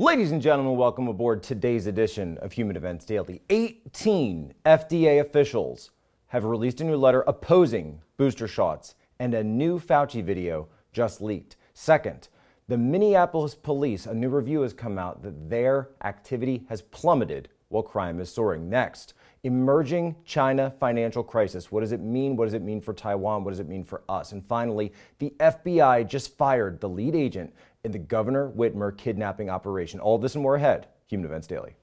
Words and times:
Ladies 0.00 0.32
and 0.32 0.40
gentlemen, 0.40 0.78
welcome 0.78 1.08
aboard 1.08 1.42
today's 1.42 1.86
edition 1.86 2.38
of 2.38 2.52
Human 2.52 2.74
Events 2.74 3.04
Daily. 3.04 3.42
18 3.50 4.54
FDA 4.64 5.20
officials 5.20 5.90
have 6.28 6.46
released 6.46 6.80
a 6.80 6.84
new 6.84 6.96
letter 6.96 7.20
opposing 7.26 8.00
booster 8.16 8.48
shots, 8.48 8.94
and 9.18 9.34
a 9.34 9.44
new 9.44 9.78
Fauci 9.78 10.24
video 10.24 10.68
just 10.94 11.20
leaked. 11.20 11.56
Second, 11.74 12.28
the 12.66 12.78
Minneapolis 12.78 13.54
police, 13.54 14.06
a 14.06 14.14
new 14.14 14.30
review 14.30 14.62
has 14.62 14.72
come 14.72 14.98
out 14.98 15.22
that 15.22 15.50
their 15.50 15.90
activity 16.02 16.64
has 16.70 16.80
plummeted 16.80 17.50
while 17.68 17.82
crime 17.82 18.20
is 18.20 18.32
soaring. 18.32 18.70
Next, 18.70 19.12
emerging 19.42 20.16
China 20.24 20.70
financial 20.70 21.22
crisis. 21.22 21.70
What 21.70 21.80
does 21.80 21.92
it 21.92 22.00
mean? 22.00 22.36
What 22.36 22.46
does 22.46 22.54
it 22.54 22.62
mean 22.62 22.80
for 22.80 22.92
Taiwan? 22.92 23.44
What 23.44 23.50
does 23.50 23.60
it 23.60 23.68
mean 23.68 23.84
for 23.84 24.02
us? 24.08 24.32
And 24.32 24.44
finally, 24.44 24.92
the 25.18 25.34
FBI 25.40 26.08
just 26.08 26.36
fired 26.36 26.80
the 26.80 26.88
lead 26.88 27.14
agent 27.14 27.54
in 27.84 27.92
the 27.92 27.98
Governor 27.98 28.50
Whitmer 28.50 28.96
kidnapping 28.96 29.48
operation. 29.48 30.00
All 30.00 30.18
this 30.18 30.34
and 30.34 30.42
more 30.42 30.56
ahead. 30.56 30.88
Human 31.06 31.26
Events 31.26 31.46
Daily. 31.46 31.74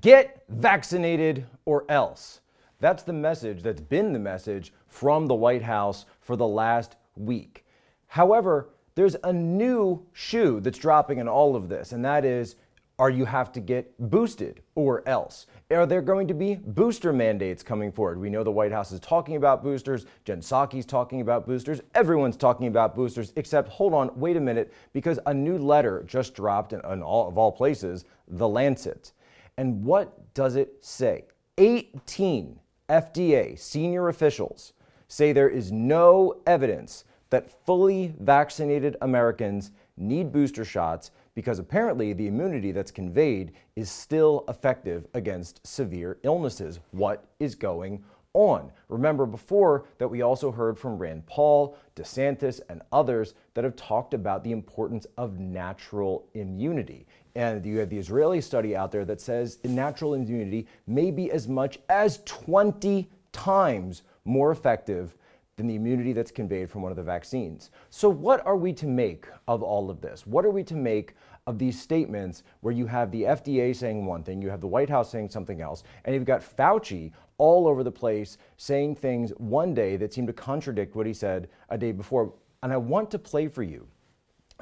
Get 0.00 0.44
vaccinated 0.48 1.46
or 1.64 1.84
else. 1.88 2.40
That's 2.80 3.02
the 3.02 3.12
message 3.12 3.62
that's 3.62 3.80
been 3.80 4.12
the 4.12 4.18
message 4.18 4.72
from 4.86 5.26
the 5.26 5.34
White 5.34 5.62
House 5.62 6.06
for 6.20 6.36
the 6.36 6.46
last 6.46 6.96
week. 7.16 7.64
However, 8.06 8.70
there's 8.94 9.16
a 9.24 9.32
new 9.32 10.04
shoe 10.12 10.60
that's 10.60 10.78
dropping 10.78 11.18
in 11.18 11.28
all 11.28 11.56
of 11.56 11.68
this, 11.68 11.92
and 11.92 12.04
that 12.04 12.24
is 12.24 12.56
are 12.98 13.10
you 13.10 13.24
have 13.24 13.52
to 13.52 13.60
get 13.60 13.94
boosted 14.10 14.60
or 14.74 15.08
else? 15.08 15.46
Are 15.70 15.86
there 15.86 16.02
going 16.02 16.26
to 16.28 16.34
be 16.34 16.56
booster 16.56 17.12
mandates 17.12 17.62
coming 17.62 17.92
forward? 17.92 18.18
We 18.18 18.30
know 18.30 18.42
the 18.42 18.50
White 18.50 18.72
House 18.72 18.90
is 18.90 18.98
talking 18.98 19.36
about 19.36 19.62
boosters. 19.62 20.06
Jen 20.24 20.40
Psaki's 20.40 20.84
talking 20.84 21.20
about 21.20 21.46
boosters. 21.46 21.80
Everyone's 21.94 22.36
talking 22.36 22.66
about 22.66 22.96
boosters, 22.96 23.32
except 23.36 23.68
hold 23.68 23.94
on, 23.94 24.10
wait 24.16 24.36
a 24.36 24.40
minute, 24.40 24.72
because 24.92 25.20
a 25.26 25.34
new 25.34 25.58
letter 25.58 26.02
just 26.06 26.34
dropped 26.34 26.72
in, 26.72 26.80
in 26.90 27.02
all 27.02 27.28
of 27.28 27.38
all 27.38 27.52
places, 27.52 28.04
The 28.26 28.48
Lancet. 28.48 29.12
And 29.56 29.84
what 29.84 30.34
does 30.34 30.56
it 30.56 30.76
say? 30.80 31.26
18 31.58 32.58
FDA 32.88 33.58
senior 33.58 34.08
officials 34.08 34.72
say 35.08 35.32
there 35.32 35.48
is 35.48 35.70
no 35.70 36.40
evidence 36.46 37.04
that 37.30 37.50
fully 37.66 38.14
vaccinated 38.20 38.96
Americans 39.02 39.70
need 39.96 40.32
booster 40.32 40.64
shots 40.64 41.10
because 41.34 41.58
apparently 41.58 42.12
the 42.12 42.26
immunity 42.26 42.72
that's 42.72 42.90
conveyed 42.90 43.52
is 43.76 43.90
still 43.90 44.44
effective 44.48 45.06
against 45.14 45.64
severe 45.66 46.18
illnesses. 46.22 46.80
What 46.90 47.24
is 47.38 47.54
going 47.54 48.02
on? 48.34 48.70
Remember 48.88 49.26
before 49.26 49.84
that 49.98 50.08
we 50.08 50.22
also 50.22 50.50
heard 50.50 50.78
from 50.78 50.98
Rand 50.98 51.26
Paul, 51.26 51.76
DeSantis, 51.96 52.60
and 52.68 52.82
others 52.92 53.34
that 53.54 53.64
have 53.64 53.76
talked 53.76 54.14
about 54.14 54.42
the 54.42 54.52
importance 54.52 55.06
of 55.16 55.38
natural 55.38 56.26
immunity. 56.34 57.06
And 57.34 57.64
you 57.64 57.78
have 57.78 57.90
the 57.90 57.98
Israeli 57.98 58.40
study 58.40 58.74
out 58.74 58.90
there 58.90 59.04
that 59.04 59.20
says 59.20 59.58
natural 59.64 60.14
immunity 60.14 60.66
may 60.86 61.10
be 61.10 61.30
as 61.30 61.46
much 61.46 61.78
as 61.88 62.20
20 62.24 63.08
times 63.32 64.02
more 64.24 64.50
effective 64.50 65.14
than 65.58 65.66
the 65.66 65.74
immunity 65.74 66.14
that's 66.14 66.30
conveyed 66.30 66.70
from 66.70 66.82
one 66.82 66.92
of 66.92 66.96
the 66.96 67.02
vaccines. 67.02 67.70
So, 67.90 68.08
what 68.08 68.46
are 68.46 68.56
we 68.56 68.72
to 68.74 68.86
make 68.86 69.26
of 69.46 69.62
all 69.62 69.90
of 69.90 70.00
this? 70.00 70.26
What 70.26 70.46
are 70.46 70.50
we 70.50 70.64
to 70.64 70.74
make 70.74 71.14
of 71.46 71.58
these 71.58 71.80
statements 71.80 72.44
where 72.60 72.72
you 72.72 72.86
have 72.86 73.10
the 73.10 73.24
FDA 73.24 73.74
saying 73.74 74.06
one 74.06 74.22
thing, 74.22 74.40
you 74.40 74.48
have 74.48 74.60
the 74.60 74.66
White 74.66 74.88
House 74.88 75.10
saying 75.10 75.30
something 75.30 75.60
else, 75.60 75.82
and 76.04 76.14
you've 76.14 76.24
got 76.24 76.40
Fauci 76.40 77.10
all 77.36 77.66
over 77.66 77.82
the 77.82 77.90
place 77.90 78.38
saying 78.56 78.94
things 78.94 79.30
one 79.36 79.74
day 79.74 79.96
that 79.96 80.14
seem 80.14 80.26
to 80.26 80.32
contradict 80.32 80.94
what 80.94 81.06
he 81.06 81.12
said 81.12 81.48
a 81.70 81.76
day 81.76 81.92
before? 81.92 82.32
And 82.62 82.72
I 82.72 82.76
want 82.76 83.10
to 83.10 83.18
play 83.18 83.48
for 83.48 83.62
you 83.62 83.86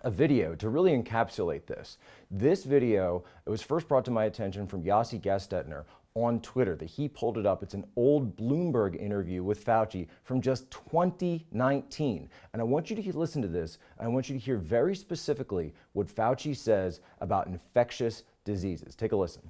a 0.05 0.11
video 0.11 0.55
to 0.55 0.69
really 0.69 0.97
encapsulate 0.97 1.67
this. 1.67 1.99
This 2.31 2.65
video, 2.65 3.25
it 3.47 3.51
was 3.51 3.63
first 3.63 3.89
brought 3.89 4.05
to 4.07 4.11
my 4.11 4.25
attention 4.25 4.67
from 4.67 4.83
Yossi 4.83 5.21
Gestetner 5.21 5.85
on 6.17 6.41
Twitter 6.41 6.75
that 6.75 6.87
he 6.87 7.09
pulled 7.09 7.37
it 7.37 7.45
up. 7.45 7.63
It's 7.63 7.75
an 7.75 7.85
old 7.95 8.37
Bloomberg 8.37 8.99
interview 8.99 9.45
with 9.45 9.63
Fauci 9.65 10.09
from 10.25 10.41
just 10.41 10.71
2019. 10.71 12.29
And 12.53 12.63
I 12.63 12.65
want 12.65 12.89
you 12.89 12.97
to 12.97 13.19
listen 13.19 13.43
to 13.43 13.49
this. 13.49 13.79
I 14.01 14.09
want 14.09 14.31
you 14.31 14.35
to 14.35 14.43
hear 14.43 14.57
very 14.57 14.97
specifically 14.97 15.75
what 15.93 16.09
Fauci 16.09 16.57
says 16.57 17.01
about 17.21 17.47
infectious 17.49 18.25
diseases. 18.45 18.97
Take 18.97 19.13
a 19.13 19.17
listen. 19.17 19.43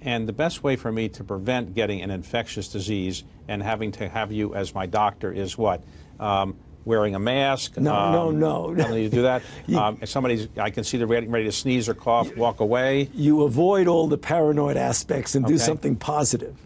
And 0.00 0.28
the 0.28 0.32
best 0.32 0.62
way 0.62 0.76
for 0.76 0.92
me 0.92 1.08
to 1.10 1.24
prevent 1.24 1.74
getting 1.74 2.02
an 2.02 2.10
infectious 2.10 2.68
disease 2.68 3.24
and 3.48 3.62
having 3.62 3.90
to 3.92 4.08
have 4.08 4.30
you 4.30 4.54
as 4.54 4.74
my 4.74 4.86
doctor 4.86 5.32
is 5.32 5.58
what? 5.58 5.82
Um, 6.20 6.56
wearing 6.84 7.14
a 7.14 7.18
mask. 7.18 7.76
No, 7.78 7.94
um, 7.94 8.12
no, 8.12 8.30
no. 8.30 8.72
I 8.72 8.86
don't 8.86 8.94
need 8.94 9.10
to 9.10 9.16
do 9.16 9.22
that. 9.22 9.42
um, 9.76 9.98
if 10.00 10.08
somebody's, 10.08 10.48
I 10.56 10.70
can 10.70 10.84
see 10.84 10.98
they're 10.98 11.06
ready, 11.06 11.26
ready 11.26 11.44
to 11.44 11.52
sneeze 11.52 11.88
or 11.88 11.94
cough, 11.94 12.34
walk 12.36 12.60
away. 12.60 13.08
You 13.14 13.42
avoid 13.42 13.86
all 13.88 14.08
the 14.08 14.18
paranoid 14.18 14.76
aspects 14.76 15.34
and 15.34 15.44
okay. 15.44 15.54
do 15.54 15.58
something 15.58 15.96
positive. 15.96 16.56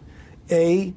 A, 0.49 0.93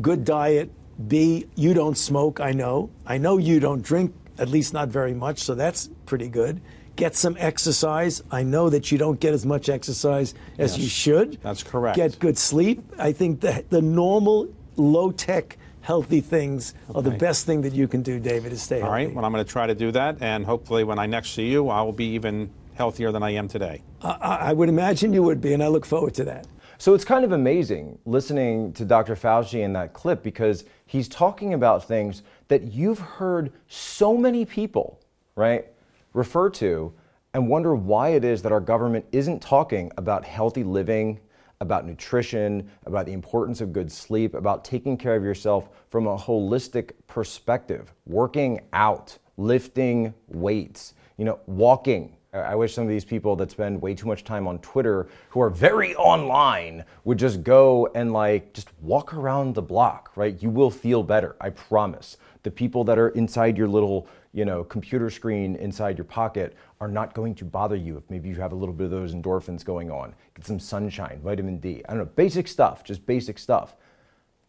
good 0.00 0.24
diet. 0.24 0.70
B, 1.08 1.46
you 1.56 1.74
don't 1.74 1.98
smoke, 1.98 2.40
I 2.40 2.52
know. 2.52 2.90
I 3.04 3.18
know 3.18 3.38
you 3.38 3.58
don't 3.58 3.82
drink, 3.82 4.14
at 4.38 4.48
least 4.48 4.72
not 4.72 4.88
very 4.88 5.14
much, 5.14 5.40
so 5.40 5.54
that's 5.54 5.90
pretty 6.06 6.28
good. 6.28 6.60
Get 6.96 7.16
some 7.16 7.36
exercise. 7.40 8.22
I 8.30 8.44
know 8.44 8.70
that 8.70 8.92
you 8.92 8.98
don't 8.98 9.18
get 9.18 9.34
as 9.34 9.44
much 9.44 9.68
exercise 9.68 10.34
as 10.58 10.76
yes, 10.76 10.78
you 10.78 10.88
should. 10.88 11.38
That's 11.42 11.64
correct. 11.64 11.96
Get 11.96 12.20
good 12.20 12.38
sleep. 12.38 12.84
I 12.96 13.10
think 13.10 13.40
the, 13.40 13.64
the 13.68 13.82
normal, 13.82 14.48
low 14.76 15.10
tech 15.10 15.58
healthy 15.84 16.22
things 16.22 16.72
okay. 16.88 16.98
are 16.98 17.02
the 17.02 17.10
best 17.10 17.44
thing 17.44 17.60
that 17.60 17.74
you 17.74 17.86
can 17.86 18.00
do, 18.00 18.18
David, 18.18 18.52
is 18.52 18.62
stay 18.62 18.76
All 18.76 18.88
healthy. 18.88 19.02
All 19.02 19.06
right, 19.06 19.14
well, 19.14 19.24
I'm 19.26 19.32
going 19.32 19.44
to 19.44 19.50
try 19.50 19.66
to 19.66 19.74
do 19.74 19.92
that, 19.92 20.16
and 20.22 20.44
hopefully 20.44 20.82
when 20.82 20.98
I 20.98 21.04
next 21.04 21.34
see 21.34 21.50
you, 21.50 21.68
I 21.68 21.82
will 21.82 21.92
be 21.92 22.06
even 22.06 22.50
healthier 22.72 23.12
than 23.12 23.22
I 23.22 23.30
am 23.34 23.48
today. 23.48 23.82
I, 24.00 24.38
I 24.40 24.52
would 24.54 24.70
imagine 24.70 25.12
you 25.12 25.22
would 25.22 25.42
be, 25.42 25.52
and 25.52 25.62
I 25.62 25.68
look 25.68 25.84
forward 25.84 26.14
to 26.14 26.24
that. 26.24 26.46
So 26.78 26.94
it's 26.94 27.04
kind 27.04 27.22
of 27.22 27.32
amazing 27.32 27.98
listening 28.06 28.72
to 28.72 28.86
Dr. 28.86 29.14
Fauci 29.14 29.60
in 29.62 29.74
that 29.74 29.92
clip 29.92 30.22
because 30.22 30.64
he's 30.86 31.06
talking 31.06 31.52
about 31.52 31.86
things 31.86 32.22
that 32.48 32.72
you've 32.72 32.98
heard 32.98 33.52
so 33.68 34.16
many 34.16 34.46
people, 34.46 34.98
right, 35.36 35.66
refer 36.14 36.48
to 36.50 36.94
and 37.34 37.46
wonder 37.46 37.74
why 37.74 38.10
it 38.10 38.24
is 38.24 38.40
that 38.42 38.52
our 38.52 38.60
government 38.60 39.04
isn't 39.12 39.40
talking 39.40 39.92
about 39.98 40.24
healthy 40.24 40.64
living 40.64 41.20
about 41.64 41.84
nutrition, 41.84 42.70
about 42.86 43.06
the 43.06 43.12
importance 43.12 43.60
of 43.60 43.72
good 43.72 43.90
sleep, 43.90 44.34
about 44.34 44.64
taking 44.64 44.96
care 44.96 45.16
of 45.16 45.24
yourself 45.24 45.70
from 45.90 46.06
a 46.06 46.16
holistic 46.16 46.92
perspective, 47.08 47.92
working 48.06 48.60
out, 48.72 49.18
lifting 49.36 50.14
weights, 50.28 50.94
you 51.16 51.24
know, 51.24 51.40
walking. 51.46 52.16
I 52.32 52.54
wish 52.56 52.74
some 52.74 52.82
of 52.82 52.90
these 52.90 53.04
people 53.04 53.36
that 53.36 53.50
spend 53.52 53.80
way 53.80 53.94
too 53.94 54.08
much 54.08 54.24
time 54.24 54.48
on 54.48 54.58
Twitter 54.58 55.06
who 55.28 55.40
are 55.40 55.50
very 55.50 55.94
online 55.94 56.84
would 57.04 57.18
just 57.18 57.44
go 57.44 57.88
and 57.94 58.12
like 58.12 58.52
just 58.52 58.68
walk 58.80 59.14
around 59.14 59.54
the 59.54 59.62
block, 59.62 60.10
right? 60.16 60.40
You 60.42 60.50
will 60.50 60.70
feel 60.70 61.04
better, 61.04 61.36
I 61.40 61.50
promise. 61.50 62.16
The 62.42 62.50
people 62.50 62.82
that 62.84 62.98
are 62.98 63.10
inside 63.10 63.56
your 63.56 63.68
little 63.68 64.08
you 64.34 64.44
know, 64.44 64.64
computer 64.64 65.08
screen 65.08 65.54
inside 65.56 65.96
your 65.96 66.04
pocket 66.04 66.56
are 66.80 66.88
not 66.88 67.14
going 67.14 67.36
to 67.36 67.44
bother 67.44 67.76
you 67.76 67.96
if 67.96 68.02
maybe 68.10 68.28
you 68.28 68.34
have 68.34 68.50
a 68.50 68.56
little 68.56 68.74
bit 68.74 68.86
of 68.86 68.90
those 68.90 69.14
endorphins 69.14 69.64
going 69.64 69.92
on. 69.92 70.12
Get 70.34 70.44
some 70.44 70.58
sunshine, 70.58 71.20
vitamin 71.22 71.58
D. 71.58 71.82
I 71.88 71.92
don't 71.92 72.00
know, 72.00 72.10
basic 72.16 72.48
stuff, 72.48 72.82
just 72.82 73.06
basic 73.06 73.38
stuff. 73.38 73.76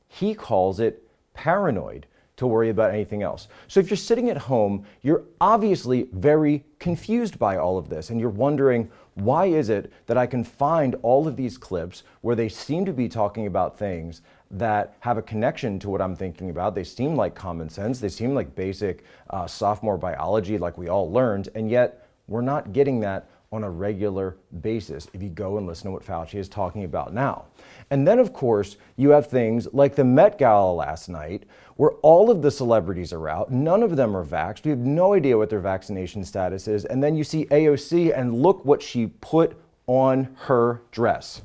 He 0.07 0.33
calls 0.33 0.79
it 0.79 1.07
paranoid 1.35 2.07
to 2.37 2.47
worry 2.47 2.69
about 2.69 2.93
anything 2.93 3.21
else. 3.21 3.47
So 3.67 3.79
if 3.79 3.89
you're 3.89 3.95
sitting 3.95 4.29
at 4.29 4.37
home, 4.37 4.85
you're 5.03 5.23
obviously 5.39 6.09
very 6.11 6.65
confused 6.79 7.37
by 7.37 7.57
all 7.57 7.77
of 7.77 7.87
this 7.87 8.09
and 8.09 8.19
you're 8.19 8.29
wondering, 8.29 8.89
why 9.13 9.45
is 9.45 9.69
it 9.69 9.93
that 10.07 10.17
I 10.17 10.25
can 10.25 10.43
find 10.43 10.95
all 11.03 11.27
of 11.27 11.37
these 11.37 11.59
clips 11.59 12.03
where 12.21 12.35
they 12.35 12.49
seem 12.49 12.85
to 12.85 12.93
be 12.93 13.07
talking 13.07 13.45
about 13.45 13.77
things 13.77 14.21
that 14.57 14.95
have 14.99 15.17
a 15.17 15.21
connection 15.21 15.79
to 15.79 15.89
what 15.89 16.01
I'm 16.01 16.15
thinking 16.15 16.49
about? 16.49 16.75
They 16.75 16.83
seem 16.83 17.15
like 17.15 17.35
common 17.35 17.69
sense, 17.69 17.99
they 17.99 18.09
seem 18.09 18.33
like 18.33 18.55
basic 18.55 19.03
uh, 19.29 19.47
sophomore 19.47 19.97
biology, 19.97 20.57
like 20.57 20.77
we 20.77 20.89
all 20.89 21.11
learned, 21.11 21.49
and 21.55 21.69
yet 21.69 22.07
we're 22.27 22.41
not 22.41 22.73
getting 22.73 22.99
that 23.01 23.29
on 23.51 23.63
a 23.63 23.69
regular 23.69 24.35
basis 24.61 25.07
if 25.13 25.21
you 25.21 25.29
go 25.29 25.57
and 25.57 25.65
listen 25.65 25.85
to 25.85 25.91
what 25.91 26.05
Fauci 26.05 26.35
is 26.35 26.49
talking 26.49 26.83
about 26.83 27.13
now. 27.13 27.45
And 27.89 28.07
then, 28.07 28.19
of 28.19 28.33
course, 28.33 28.77
you 28.97 29.09
have 29.11 29.27
things 29.27 29.67
like 29.71 29.95
the 29.95 30.03
Met 30.03 30.37
Gala 30.37 30.73
last 30.73 31.07
night, 31.07 31.43
where 31.75 31.91
all 32.01 32.31
of 32.31 32.41
the 32.41 32.51
celebrities 32.51 33.13
are 33.13 33.29
out. 33.29 33.51
None 33.51 33.83
of 33.83 33.95
them 33.95 34.15
are 34.15 34.25
vaxxed. 34.25 34.63
We 34.63 34.71
have 34.71 34.79
no 34.79 35.13
idea 35.13 35.37
what 35.37 35.49
their 35.49 35.59
vaccination 35.59 36.23
status 36.23 36.67
is. 36.67 36.85
And 36.85 37.03
then 37.03 37.15
you 37.15 37.23
see 37.23 37.45
AOC, 37.45 38.17
and 38.17 38.41
look 38.41 38.65
what 38.65 38.81
she 38.81 39.07
put 39.07 39.57
on 39.87 40.35
her 40.41 40.81
dress. 40.91 41.41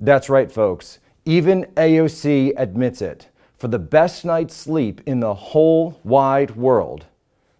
That's 0.00 0.30
right, 0.30 0.50
folks. 0.50 0.98
Even 1.26 1.64
AOC 1.76 2.54
admits 2.56 3.02
it. 3.02 3.28
For 3.58 3.68
the 3.68 3.78
best 3.78 4.24
night's 4.24 4.56
sleep 4.56 5.02
in 5.04 5.20
the 5.20 5.34
whole 5.34 6.00
wide 6.02 6.56
world, 6.56 7.04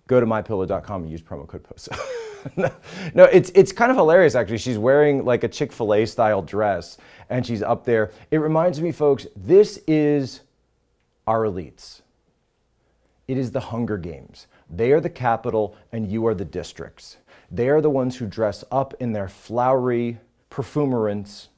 go 0.06 0.19
to 0.19 0.25
mypillow.com 0.25 1.02
and 1.02 1.10
use 1.12 1.20
promo 1.20 1.46
code 1.46 1.62
POSA. 1.62 1.94
no, 3.14 3.25
it's 3.25 3.50
it's 3.50 3.70
kind 3.70 3.90
of 3.90 3.98
hilarious 3.98 4.34
actually. 4.34 4.56
She's 4.56 4.78
wearing 4.78 5.26
like 5.26 5.44
a 5.44 5.48
Chick 5.48 5.72
Fil 5.72 5.92
A 5.92 6.06
style 6.06 6.40
dress, 6.40 6.96
and 7.28 7.46
she's 7.46 7.62
up 7.62 7.84
there. 7.84 8.12
It 8.31 8.38
reminds 8.38 8.81
me, 8.81 8.92
folks, 8.92 9.26
this 9.37 9.78
is 9.87 10.40
our 11.26 11.42
elites. 11.42 12.00
It 13.28 13.37
is 13.37 13.52
the 13.52 13.60
Hunger 13.60 13.98
Games. 13.98 14.46
They 14.70 14.92
are 14.92 15.00
the 15.00 15.10
Capitol, 15.10 15.76
and 15.92 16.10
you 16.10 16.26
are 16.26 16.34
the 16.34 16.46
districts. 16.46 17.19
They 17.50 17.69
are 17.69 17.82
the 17.82 17.90
ones 17.90 18.16
who 18.16 18.26
dress 18.26 18.64
up 18.72 18.94
in 19.00 19.12
their 19.12 19.28
flowery 19.28 20.19
perfumerance, 20.50 21.50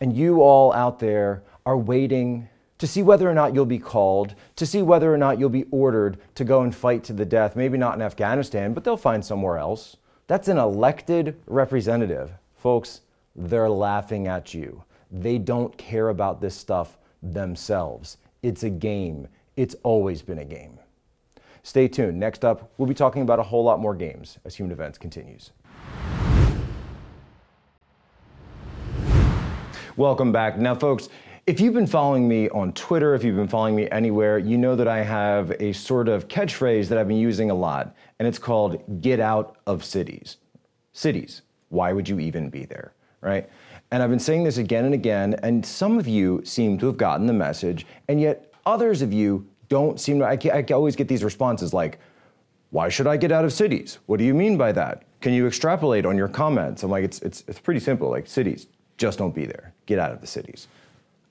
and 0.00 0.16
you 0.16 0.42
all 0.42 0.72
out 0.72 0.98
there 0.98 1.42
are 1.66 1.76
waiting 1.76 2.48
to 2.78 2.86
see 2.86 3.02
whether 3.02 3.28
or 3.28 3.34
not 3.34 3.54
you'll 3.54 3.66
be 3.66 3.78
called, 3.78 4.34
to 4.56 4.64
see 4.64 4.80
whether 4.80 5.12
or 5.12 5.18
not 5.18 5.38
you'll 5.38 5.50
be 5.50 5.66
ordered 5.70 6.18
to 6.34 6.44
go 6.44 6.62
and 6.62 6.74
fight 6.74 7.04
to 7.04 7.12
the 7.12 7.26
death. 7.26 7.54
Maybe 7.54 7.76
not 7.76 7.94
in 7.94 8.02
Afghanistan, 8.02 8.72
but 8.72 8.84
they'll 8.84 8.96
find 8.96 9.22
somewhere 9.22 9.58
else. 9.58 9.98
That's 10.26 10.48
an 10.48 10.56
elected 10.56 11.38
representative. 11.46 12.32
Folks, 12.56 13.02
they're 13.36 13.68
laughing 13.68 14.28
at 14.28 14.54
you. 14.54 14.82
They 15.10 15.36
don't 15.36 15.76
care 15.76 16.08
about 16.08 16.40
this 16.40 16.56
stuff 16.56 16.96
themselves. 17.22 18.16
It's 18.42 18.62
a 18.62 18.70
game. 18.70 19.28
It's 19.56 19.76
always 19.82 20.22
been 20.22 20.38
a 20.38 20.44
game. 20.44 20.78
Stay 21.62 21.88
tuned. 21.88 22.18
Next 22.18 22.44
up, 22.44 22.72
we'll 22.78 22.88
be 22.88 22.94
talking 22.94 23.20
about 23.22 23.38
a 23.38 23.42
whole 23.42 23.62
lot 23.62 23.80
more 23.80 23.94
games 23.94 24.38
as 24.46 24.54
Human 24.56 24.72
Events 24.72 24.96
continues. 24.96 25.50
Welcome 30.00 30.32
back. 30.32 30.56
Now, 30.56 30.74
folks, 30.74 31.10
if 31.46 31.60
you've 31.60 31.74
been 31.74 31.86
following 31.86 32.26
me 32.26 32.48
on 32.48 32.72
Twitter, 32.72 33.14
if 33.14 33.22
you've 33.22 33.36
been 33.36 33.46
following 33.46 33.76
me 33.76 33.86
anywhere, 33.90 34.38
you 34.38 34.56
know 34.56 34.74
that 34.74 34.88
I 34.88 35.02
have 35.02 35.50
a 35.60 35.74
sort 35.74 36.08
of 36.08 36.26
catchphrase 36.26 36.88
that 36.88 36.96
I've 36.96 37.06
been 37.06 37.18
using 37.18 37.50
a 37.50 37.54
lot, 37.54 37.94
and 38.18 38.26
it's 38.26 38.38
called 38.38 39.02
get 39.02 39.20
out 39.20 39.58
of 39.66 39.84
cities. 39.84 40.38
Cities. 40.94 41.42
Why 41.68 41.92
would 41.92 42.08
you 42.08 42.18
even 42.18 42.48
be 42.48 42.64
there, 42.64 42.94
right? 43.20 43.46
And 43.90 44.02
I've 44.02 44.08
been 44.08 44.18
saying 44.18 44.42
this 44.42 44.56
again 44.56 44.86
and 44.86 44.94
again, 44.94 45.34
and 45.42 45.66
some 45.66 45.98
of 45.98 46.08
you 46.08 46.40
seem 46.46 46.78
to 46.78 46.86
have 46.86 46.96
gotten 46.96 47.26
the 47.26 47.34
message, 47.34 47.86
and 48.08 48.18
yet 48.18 48.54
others 48.64 49.02
of 49.02 49.12
you 49.12 49.46
don't 49.68 50.00
seem 50.00 50.20
to. 50.20 50.24
I, 50.24 50.38
I 50.50 50.64
always 50.72 50.96
get 50.96 51.08
these 51.08 51.22
responses 51.22 51.74
like, 51.74 51.98
why 52.70 52.88
should 52.88 53.06
I 53.06 53.18
get 53.18 53.32
out 53.32 53.44
of 53.44 53.52
cities? 53.52 53.98
What 54.06 54.16
do 54.16 54.24
you 54.24 54.32
mean 54.32 54.56
by 54.56 54.72
that? 54.72 55.02
Can 55.20 55.34
you 55.34 55.46
extrapolate 55.46 56.06
on 56.06 56.16
your 56.16 56.28
comments? 56.28 56.84
I'm 56.84 56.90
like, 56.90 57.04
it's, 57.04 57.20
it's, 57.20 57.44
it's 57.46 57.60
pretty 57.60 57.80
simple. 57.80 58.08
Like, 58.08 58.26
cities, 58.26 58.66
just 59.00 59.18
don't 59.18 59.34
be 59.34 59.46
there. 59.46 59.72
Get 59.86 59.98
out 59.98 60.12
of 60.12 60.20
the 60.20 60.26
cities. 60.26 60.68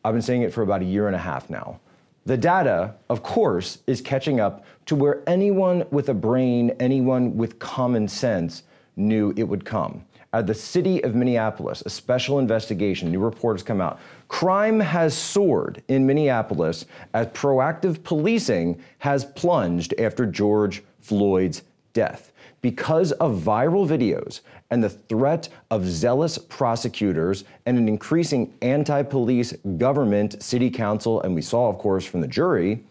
I've 0.03 0.13
been 0.13 0.23
saying 0.23 0.41
it 0.41 0.51
for 0.51 0.63
about 0.63 0.81
a 0.81 0.85
year 0.85 1.05
and 1.05 1.15
a 1.15 1.19
half 1.19 1.51
now. 1.51 1.79
The 2.25 2.35
data, 2.35 2.95
of 3.09 3.21
course, 3.21 3.77
is 3.85 4.01
catching 4.01 4.39
up 4.39 4.65
to 4.87 4.95
where 4.95 5.21
anyone 5.27 5.85
with 5.91 6.09
a 6.09 6.13
brain, 6.15 6.71
anyone 6.79 7.37
with 7.37 7.59
common 7.59 8.07
sense 8.07 8.63
knew 8.95 9.35
it 9.37 9.43
would 9.43 9.65
come. 9.65 10.03
At 10.33 10.47
the 10.47 10.53
city 10.53 11.03
of 11.03 11.13
Minneapolis, 11.13 11.83
a 11.85 11.91
special 11.91 12.39
investigation, 12.39 13.11
new 13.11 13.19
reports 13.19 13.61
come 13.61 13.81
out. 13.81 13.99
Crime 14.27 14.79
has 14.79 15.15
soared 15.15 15.83
in 15.87 16.07
Minneapolis 16.07 16.85
as 17.13 17.27
proactive 17.27 18.03
policing 18.03 18.81
has 18.97 19.25
plunged 19.25 19.93
after 19.99 20.25
George 20.25 20.83
Floyd's 21.01 21.61
death 21.93 22.31
because 22.61 23.11
of 23.13 23.39
viral 23.39 23.87
videos 23.87 24.41
and 24.69 24.83
the 24.83 24.89
threat 24.89 25.49
of 25.71 25.85
zealous 25.85 26.37
prosecutors 26.37 27.43
and 27.65 27.77
an 27.77 27.87
increasing 27.87 28.53
anti 28.61 29.03
police 29.03 29.53
government, 29.77 30.41
city 30.41 30.69
council, 30.69 31.21
and 31.21 31.33
we 31.33 31.41
saw, 31.41 31.69
of 31.69 31.77
course, 31.77 32.05
from 32.05 32.21
the 32.21 32.27
jury, 32.27 32.83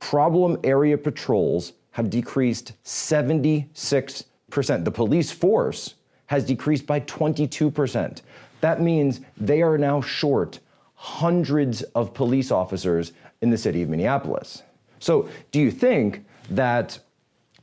problem 0.00 0.58
area 0.64 0.98
patrols 0.98 1.72
have 1.92 2.10
decreased 2.10 2.72
76%. 2.84 3.64
The 4.84 4.90
police 4.90 5.30
force 5.30 5.94
has 6.26 6.44
decreased 6.44 6.86
by 6.86 7.00
22%. 7.00 8.20
That 8.60 8.80
means 8.80 9.20
they 9.36 9.62
are 9.62 9.78
now 9.78 10.00
short 10.00 10.58
hundreds 10.94 11.82
of 11.94 12.14
police 12.14 12.50
officers 12.50 13.12
in 13.42 13.50
the 13.50 13.58
city 13.58 13.82
of 13.82 13.88
Minneapolis. 13.88 14.62
So, 14.98 15.28
do 15.52 15.60
you 15.60 15.70
think 15.70 16.24
that 16.50 16.98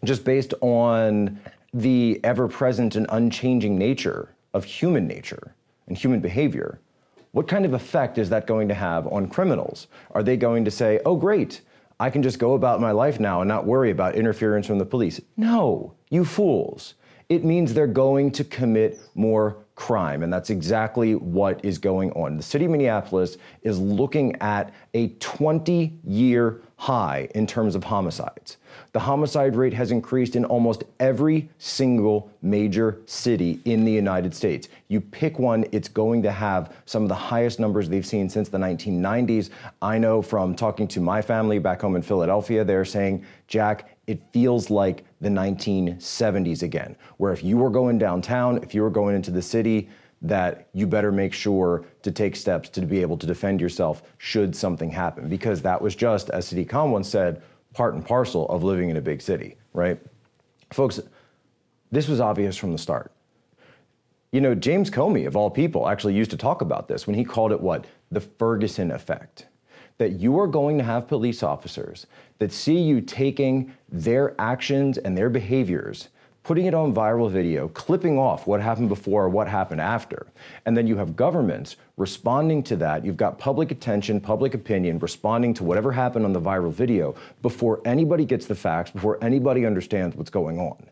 just 0.03 0.24
based 0.24 0.53
on 0.62 1.39
the 1.74 2.19
ever 2.24 2.48
present 2.48 2.95
and 2.95 3.06
unchanging 3.09 3.77
nature 3.77 4.33
of 4.53 4.63
human 4.63 5.07
nature 5.07 5.56
and 5.88 5.98
human 5.98 6.19
behavior, 6.19 6.80
what 7.31 7.48
kind 7.48 7.65
of 7.65 7.74
effect 7.74 8.18
is 8.18 8.30
that 8.30 8.45
going 8.45 8.68
to 8.68 8.74
have 8.74 9.07
on 9.07 9.27
criminals? 9.27 9.88
Are 10.12 10.24
they 10.24 10.36
going 10.36 10.65
to 10.65 10.71
say, 10.71 11.00
oh, 11.06 11.15
great, 11.15 11.62
I 12.00 12.09
can 12.09 12.24
just 12.24 12.39
go 12.39 12.53
about 12.53 12.81
my 12.81 12.92
life 12.92 13.19
now 13.19 13.42
and 13.42 13.48
not 13.48 13.65
worry 13.65 13.92
about 13.92 14.15
interference 14.15 14.68
from 14.68 14.80
the 14.80 14.86
police? 14.86 15.21
No, 15.38 15.94
you 16.09 16.25
fools. 16.25 16.95
It 17.30 17.45
means 17.45 17.74
they're 17.74 17.88
going 17.88 18.31
to 18.31 18.44
commit 18.44 19.00
more 19.15 19.57
crime, 19.81 20.22
and 20.22 20.31
that's 20.31 20.51
exactly 20.51 21.16
what 21.16 21.66
is 21.66 21.80
going 21.80 22.12
on. 22.12 22.38
The 22.38 22.44
city 22.44 22.66
of 22.66 22.72
Minneapolis 22.72 23.38
is 23.63 23.80
looking 23.80 24.36
at 24.39 24.72
a 24.94 25.07
20 25.07 25.98
year 26.06 26.62
high 26.75 27.28
in 27.33 27.48
terms 27.48 27.74
of 27.74 27.83
homicides. 27.83 28.57
The 28.92 29.00
homicide 29.00 29.56
rate 29.56 29.74
has 29.74 29.89
increased 29.89 30.36
in 30.36 30.45
almost 30.45 30.83
every 31.00 31.50
single 31.57 32.30
major 32.44 33.00
city 33.07 33.60
in 33.66 33.83
the 33.83 33.92
United 33.92 34.36
States. 34.36 34.68
You 34.88 35.01
pick 35.01 35.39
one, 35.39 35.66
it's 35.72 35.88
going 35.88 36.22
to 36.22 36.31
have 36.31 36.75
some 36.86 37.01
of 37.01 37.10
the 37.10 37.16
highest 37.16 37.60
numbers 37.60 37.89
they've 37.89 38.06
seen 38.06 38.30
since 38.30 38.50
the 38.50 38.60
1990s. 38.60 39.50
I 39.81 39.98
know 39.98 40.22
from 40.22 40.54
talking 40.54 40.88
to 40.89 41.01
my 41.01 41.24
family 41.24 41.57
back 41.57 41.81
home 41.81 41.95
in 41.95 42.04
Philadelphia, 42.04 42.63
they're 42.63 42.86
saying, 42.86 43.25
Jack, 43.48 43.89
it 44.06 44.22
feels 44.31 44.69
like 44.69 45.06
the 45.21 45.29
1970s 45.29 46.63
again, 46.63 46.95
where 47.18 47.31
if 47.31 47.44
you 47.44 47.56
were 47.57 47.69
going 47.69 47.97
downtown, 47.97 48.57
if 48.63 48.73
you 48.75 48.81
were 48.81 48.89
going 48.89 49.15
into 49.15 49.31
the 49.31 49.41
city, 49.41 49.89
that 50.23 50.68
you 50.73 50.85
better 50.85 51.12
make 51.12 51.33
sure 51.33 51.85
to 52.03 52.12
take 52.12 52.35
steps 52.35 52.69
to 52.69 52.81
be 52.81 53.01
able 53.01 53.18
to 53.18 53.25
defend 53.25 53.62
yourself 53.62 54.03
should 54.18 54.56
something 54.56 54.89
happen. 54.89 55.29
Because 55.29 55.62
that 55.62 55.81
was 55.81 55.95
just, 55.95 56.29
as 56.29 56.51
Sadiq 56.51 56.69
Khan 56.69 56.91
once 56.91 57.07
said, 57.07 57.41
part 57.73 57.94
and 57.94 58.06
parcel 58.06 58.47
of 58.50 58.63
living 58.63 58.89
in 58.89 58.97
a 58.97 59.01
big 59.01 59.21
city, 59.21 59.56
right? 59.73 60.00
Folks, 60.73 61.00
this 61.91 62.07
was 62.07 62.19
obvious 62.19 62.57
from 62.57 62.71
the 62.71 62.77
start. 62.77 63.12
You 64.31 64.41
know, 64.41 64.56
James 64.56 64.89
Comey, 64.89 65.27
of 65.27 65.35
all 65.35 65.50
people, 65.50 65.88
actually 65.88 66.13
used 66.13 66.31
to 66.31 66.38
talk 66.38 66.62
about 66.62 66.88
this 66.88 67.06
when 67.06 67.15
he 67.15 67.23
called 67.23 67.51
it 67.51 67.59
what? 67.59 67.85
The 68.12 68.21
Ferguson 68.21 68.91
effect. 68.91 69.47
That 70.01 70.19
you 70.19 70.39
are 70.39 70.48
going 70.48 70.80
to 70.80 70.83
have 70.83 71.07
police 71.07 71.44
officers 71.44 72.07
that 72.39 72.51
see 72.51 72.80
you 72.80 73.01
taking 73.01 73.71
their 73.88 74.33
actions 74.39 74.98
and 74.98 75.15
their 75.15 75.30
behaviors 75.30 76.09
putting 76.44 76.65
it 76.65 76.74
on 76.74 76.92
viral 76.92 77.30
video, 77.30 77.68
clipping 77.68 78.18
off 78.18 78.48
what 78.48 78.59
happened 78.59 78.89
before, 78.89 79.25
or 79.25 79.30
what 79.30 79.48
happened 79.48 79.80
after. 79.80 80.25
And 80.65 80.75
then 80.75 80.88
you 80.88 80.98
have 80.98 81.15
governments 81.15 81.75
responding 81.98 82.63
to 82.63 82.75
that. 82.77 83.06
You've 83.06 83.15
got 83.15 83.38
public 83.38 83.69
attention, 83.69 84.19
public 84.19 84.56
opinion 84.56 84.97
responding 84.97 85.54
to 85.54 85.64
whatever 85.64 85.92
happened 85.92 86.25
on 86.25 86.33
the 86.33 86.42
viral 86.42 86.71
video 86.71 87.14
before 87.44 87.80
anybody 87.85 88.25
gets 88.25 88.47
the 88.47 88.56
facts, 88.56 88.90
before 88.90 89.23
anybody 89.23 89.68
understands 89.68 90.16
what's 90.16 90.31
going 90.31 90.57
on. 90.59 90.83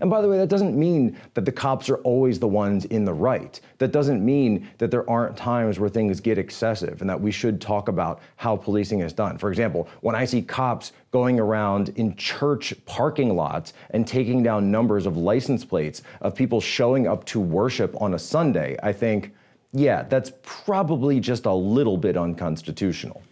And 0.00 0.10
by 0.10 0.20
the 0.20 0.28
way, 0.28 0.38
that 0.38 0.48
doesn't 0.48 0.76
mean 0.76 1.18
that 1.34 1.44
the 1.44 1.52
cops 1.52 1.88
are 1.88 1.96
always 1.98 2.38
the 2.38 2.48
ones 2.48 2.84
in 2.86 3.04
the 3.04 3.14
right. 3.14 3.60
That 3.78 3.92
doesn't 3.92 4.24
mean 4.24 4.68
that 4.78 4.90
there 4.90 5.08
aren't 5.08 5.36
times 5.36 5.78
where 5.78 5.88
things 5.88 6.20
get 6.20 6.38
excessive 6.38 7.00
and 7.00 7.10
that 7.10 7.20
we 7.20 7.30
should 7.30 7.60
talk 7.60 7.88
about 7.88 8.20
how 8.36 8.56
policing 8.56 9.00
is 9.00 9.12
done. 9.12 9.38
For 9.38 9.50
example, 9.50 9.88
when 10.00 10.14
I 10.14 10.24
see 10.24 10.42
cops 10.42 10.92
going 11.10 11.40
around 11.40 11.90
in 11.96 12.14
church 12.16 12.74
parking 12.84 13.34
lots 13.34 13.72
and 13.90 14.06
taking 14.06 14.42
down 14.42 14.70
numbers 14.70 15.06
of 15.06 15.16
license 15.16 15.64
plates 15.64 16.02
of 16.20 16.34
people 16.34 16.60
showing 16.60 17.06
up 17.06 17.24
to 17.26 17.40
worship 17.40 18.00
on 18.00 18.14
a 18.14 18.18
Sunday, 18.18 18.76
I 18.82 18.92
think, 18.92 19.34
yeah, 19.72 20.02
that's 20.02 20.32
probably 20.42 21.20
just 21.20 21.46
a 21.46 21.52
little 21.52 21.96
bit 21.96 22.16
unconstitutional. 22.16 23.22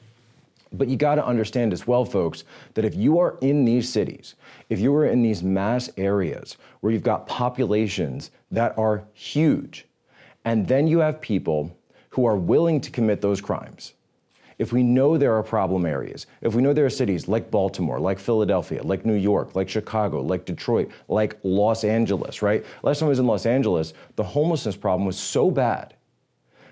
But 0.76 0.88
you 0.88 0.96
got 0.96 1.14
to 1.14 1.24
understand 1.24 1.72
as 1.72 1.86
well, 1.86 2.04
folks, 2.04 2.44
that 2.74 2.84
if 2.84 2.94
you 2.96 3.18
are 3.20 3.38
in 3.40 3.64
these 3.64 3.88
cities, 3.88 4.34
if 4.68 4.80
you 4.80 4.94
are 4.94 5.06
in 5.06 5.22
these 5.22 5.42
mass 5.42 5.88
areas 5.96 6.56
where 6.80 6.92
you've 6.92 7.02
got 7.02 7.26
populations 7.28 8.32
that 8.50 8.76
are 8.76 9.04
huge, 9.12 9.86
and 10.44 10.66
then 10.66 10.88
you 10.88 10.98
have 10.98 11.20
people 11.20 11.76
who 12.10 12.26
are 12.26 12.36
willing 12.36 12.80
to 12.80 12.90
commit 12.90 13.20
those 13.20 13.40
crimes, 13.40 13.94
if 14.58 14.72
we 14.72 14.82
know 14.82 15.16
there 15.16 15.34
are 15.34 15.42
problem 15.42 15.86
areas, 15.86 16.26
if 16.40 16.54
we 16.54 16.62
know 16.62 16.72
there 16.72 16.86
are 16.86 16.90
cities 16.90 17.28
like 17.28 17.50
Baltimore, 17.50 18.00
like 18.00 18.18
Philadelphia, 18.18 18.82
like 18.82 19.04
New 19.04 19.14
York, 19.14 19.54
like 19.54 19.68
Chicago, 19.68 20.22
like 20.22 20.44
Detroit, 20.44 20.90
like 21.08 21.38
Los 21.42 21.84
Angeles, 21.84 22.42
right? 22.42 22.64
Last 22.82 23.00
time 23.00 23.06
I 23.06 23.10
was 23.10 23.18
in 23.18 23.26
Los 23.26 23.46
Angeles, 23.46 23.94
the 24.16 24.24
homelessness 24.24 24.76
problem 24.76 25.06
was 25.06 25.18
so 25.18 25.50
bad 25.50 25.93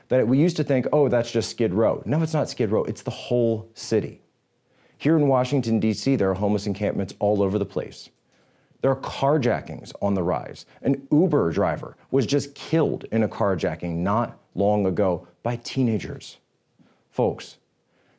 that 0.08 0.26
we 0.26 0.38
used 0.38 0.56
to 0.56 0.64
think, 0.64 0.86
oh, 0.92 1.08
that's 1.08 1.30
just 1.30 1.50
Skid 1.50 1.72
Row. 1.74 2.02
No, 2.04 2.22
it's 2.22 2.34
not 2.34 2.48
Skid 2.48 2.70
Row, 2.70 2.84
it's 2.84 3.02
the 3.02 3.10
whole 3.10 3.70
city. 3.74 4.20
Here 4.98 5.16
in 5.16 5.26
Washington, 5.28 5.80
D.C., 5.80 6.16
there 6.16 6.30
are 6.30 6.34
homeless 6.34 6.66
encampments 6.66 7.14
all 7.18 7.42
over 7.42 7.58
the 7.58 7.64
place. 7.64 8.10
There 8.82 8.90
are 8.90 9.00
carjackings 9.00 9.92
on 10.02 10.14
the 10.14 10.22
rise. 10.22 10.66
An 10.82 11.06
Uber 11.10 11.52
driver 11.52 11.96
was 12.10 12.26
just 12.26 12.54
killed 12.54 13.04
in 13.12 13.22
a 13.22 13.28
carjacking 13.28 13.96
not 13.96 14.38
long 14.54 14.86
ago 14.86 15.26
by 15.42 15.56
teenagers. 15.56 16.38
Folks, 17.10 17.58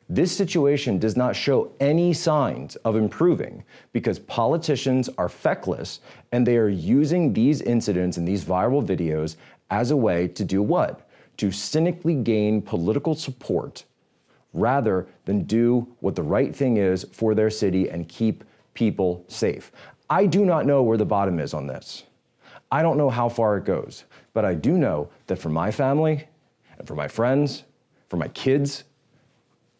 This 0.08 0.36
situation 0.36 0.98
does 0.98 1.16
not 1.16 1.34
show 1.34 1.72
any 1.80 2.12
signs 2.12 2.76
of 2.76 2.94
improving 2.94 3.64
because 3.92 4.18
politicians 4.18 5.08
are 5.16 5.30
feckless 5.30 6.00
and 6.30 6.46
they 6.46 6.58
are 6.58 6.68
using 6.68 7.32
these 7.32 7.62
incidents 7.62 8.18
and 8.18 8.28
these 8.28 8.44
viral 8.44 8.84
videos 8.84 9.36
as 9.70 9.90
a 9.90 9.96
way 9.96 10.28
to 10.28 10.44
do 10.44 10.62
what? 10.62 11.03
To 11.38 11.50
cynically 11.50 12.14
gain 12.14 12.62
political 12.62 13.14
support 13.14 13.84
rather 14.52 15.06
than 15.24 15.42
do 15.42 15.86
what 16.00 16.14
the 16.14 16.22
right 16.22 16.54
thing 16.54 16.76
is 16.76 17.04
for 17.12 17.34
their 17.34 17.50
city 17.50 17.90
and 17.90 18.08
keep 18.08 18.44
people 18.74 19.24
safe. 19.28 19.72
I 20.08 20.26
do 20.26 20.44
not 20.44 20.66
know 20.66 20.82
where 20.82 20.96
the 20.96 21.04
bottom 21.04 21.38
is 21.38 21.54
on 21.54 21.66
this. 21.66 22.04
I 22.70 22.82
don't 22.82 22.98
know 22.98 23.10
how 23.10 23.28
far 23.28 23.56
it 23.56 23.64
goes, 23.64 24.04
but 24.32 24.44
I 24.44 24.54
do 24.54 24.78
know 24.78 25.08
that 25.26 25.36
for 25.36 25.48
my 25.48 25.70
family 25.70 26.26
and 26.78 26.86
for 26.86 26.94
my 26.94 27.08
friends, 27.08 27.64
for 28.08 28.16
my 28.16 28.28
kids, 28.28 28.84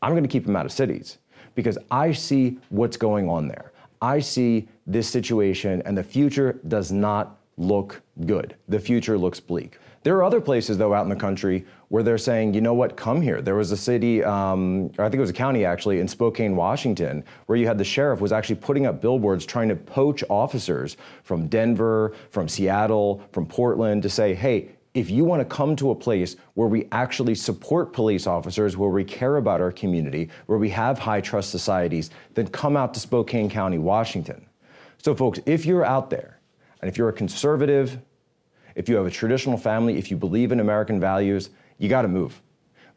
I'm 0.02 0.12
going 0.12 0.22
to 0.22 0.28
keep 0.28 0.44
them 0.44 0.56
out 0.56 0.66
of 0.66 0.72
cities 0.72 1.18
because 1.54 1.78
I 1.90 2.12
see 2.12 2.58
what's 2.68 2.96
going 2.96 3.28
on 3.28 3.48
there. 3.48 3.72
I 4.02 4.18
see 4.20 4.68
this 4.86 5.08
situation, 5.08 5.82
and 5.86 5.96
the 5.96 6.02
future 6.02 6.60
does 6.68 6.92
not 6.92 7.38
look 7.56 8.02
good. 8.26 8.56
The 8.68 8.80
future 8.80 9.18
looks 9.18 9.40
bleak. 9.40 9.78
There 10.04 10.14
are 10.16 10.22
other 10.22 10.40
places, 10.40 10.76
though, 10.76 10.92
out 10.92 11.04
in 11.04 11.08
the 11.08 11.16
country 11.16 11.64
where 11.88 12.02
they're 12.02 12.18
saying, 12.18 12.52
you 12.52 12.60
know 12.60 12.74
what, 12.74 12.94
come 12.94 13.22
here. 13.22 13.40
There 13.40 13.54
was 13.54 13.72
a 13.72 13.76
city, 13.76 14.22
um, 14.22 14.90
I 14.98 15.04
think 15.04 15.14
it 15.14 15.20
was 15.20 15.30
a 15.30 15.34
county 15.34 15.64
actually, 15.64 16.00
in 16.00 16.08
Spokane, 16.08 16.56
Washington, 16.56 17.24
where 17.46 17.56
you 17.56 17.66
had 17.66 17.78
the 17.78 17.84
sheriff 17.84 18.20
was 18.20 18.30
actually 18.30 18.56
putting 18.56 18.84
up 18.84 19.00
billboards 19.00 19.46
trying 19.46 19.70
to 19.70 19.76
poach 19.76 20.22
officers 20.28 20.98
from 21.22 21.46
Denver, 21.46 22.12
from 22.28 22.48
Seattle, 22.48 23.22
from 23.32 23.46
Portland 23.46 24.02
to 24.02 24.10
say, 24.10 24.34
hey, 24.34 24.68
if 24.92 25.10
you 25.10 25.24
want 25.24 25.40
to 25.40 25.44
come 25.44 25.74
to 25.76 25.90
a 25.90 25.94
place 25.94 26.36
where 26.52 26.68
we 26.68 26.86
actually 26.92 27.34
support 27.34 27.94
police 27.94 28.26
officers, 28.26 28.76
where 28.76 28.90
we 28.90 29.04
care 29.04 29.38
about 29.38 29.62
our 29.62 29.72
community, 29.72 30.28
where 30.46 30.58
we 30.58 30.68
have 30.68 30.98
high 30.98 31.20
trust 31.20 31.50
societies, 31.50 32.10
then 32.34 32.46
come 32.48 32.76
out 32.76 32.92
to 32.92 33.00
Spokane 33.00 33.48
County, 33.48 33.78
Washington. 33.78 34.44
So, 34.98 35.14
folks, 35.14 35.40
if 35.46 35.64
you're 35.64 35.84
out 35.84 36.10
there 36.10 36.33
and 36.84 36.90
if 36.90 36.98
you're 36.98 37.08
a 37.08 37.14
conservative, 37.14 37.96
if 38.74 38.90
you 38.90 38.96
have 38.96 39.06
a 39.06 39.10
traditional 39.10 39.56
family, 39.56 39.96
if 39.96 40.10
you 40.10 40.18
believe 40.18 40.52
in 40.52 40.60
American 40.60 41.00
values, 41.00 41.48
you 41.78 41.88
got 41.88 42.02
to 42.02 42.08
move. 42.08 42.42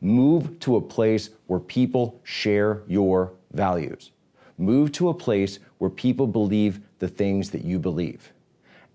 Move 0.01 0.59
to 0.59 0.75
a 0.75 0.81
place 0.81 1.29
where 1.45 1.61
people 1.61 2.19
share 2.25 2.81
your 2.85 3.31
values. 3.53 4.11
Move 4.57 4.91
to 4.91 5.07
a 5.07 5.13
place 5.13 5.59
where 5.77 5.89
people 5.89 6.27
believe 6.27 6.81
the 6.99 7.07
things 7.07 7.49
that 7.51 7.63
you 7.63 7.79
believe. 7.79 8.33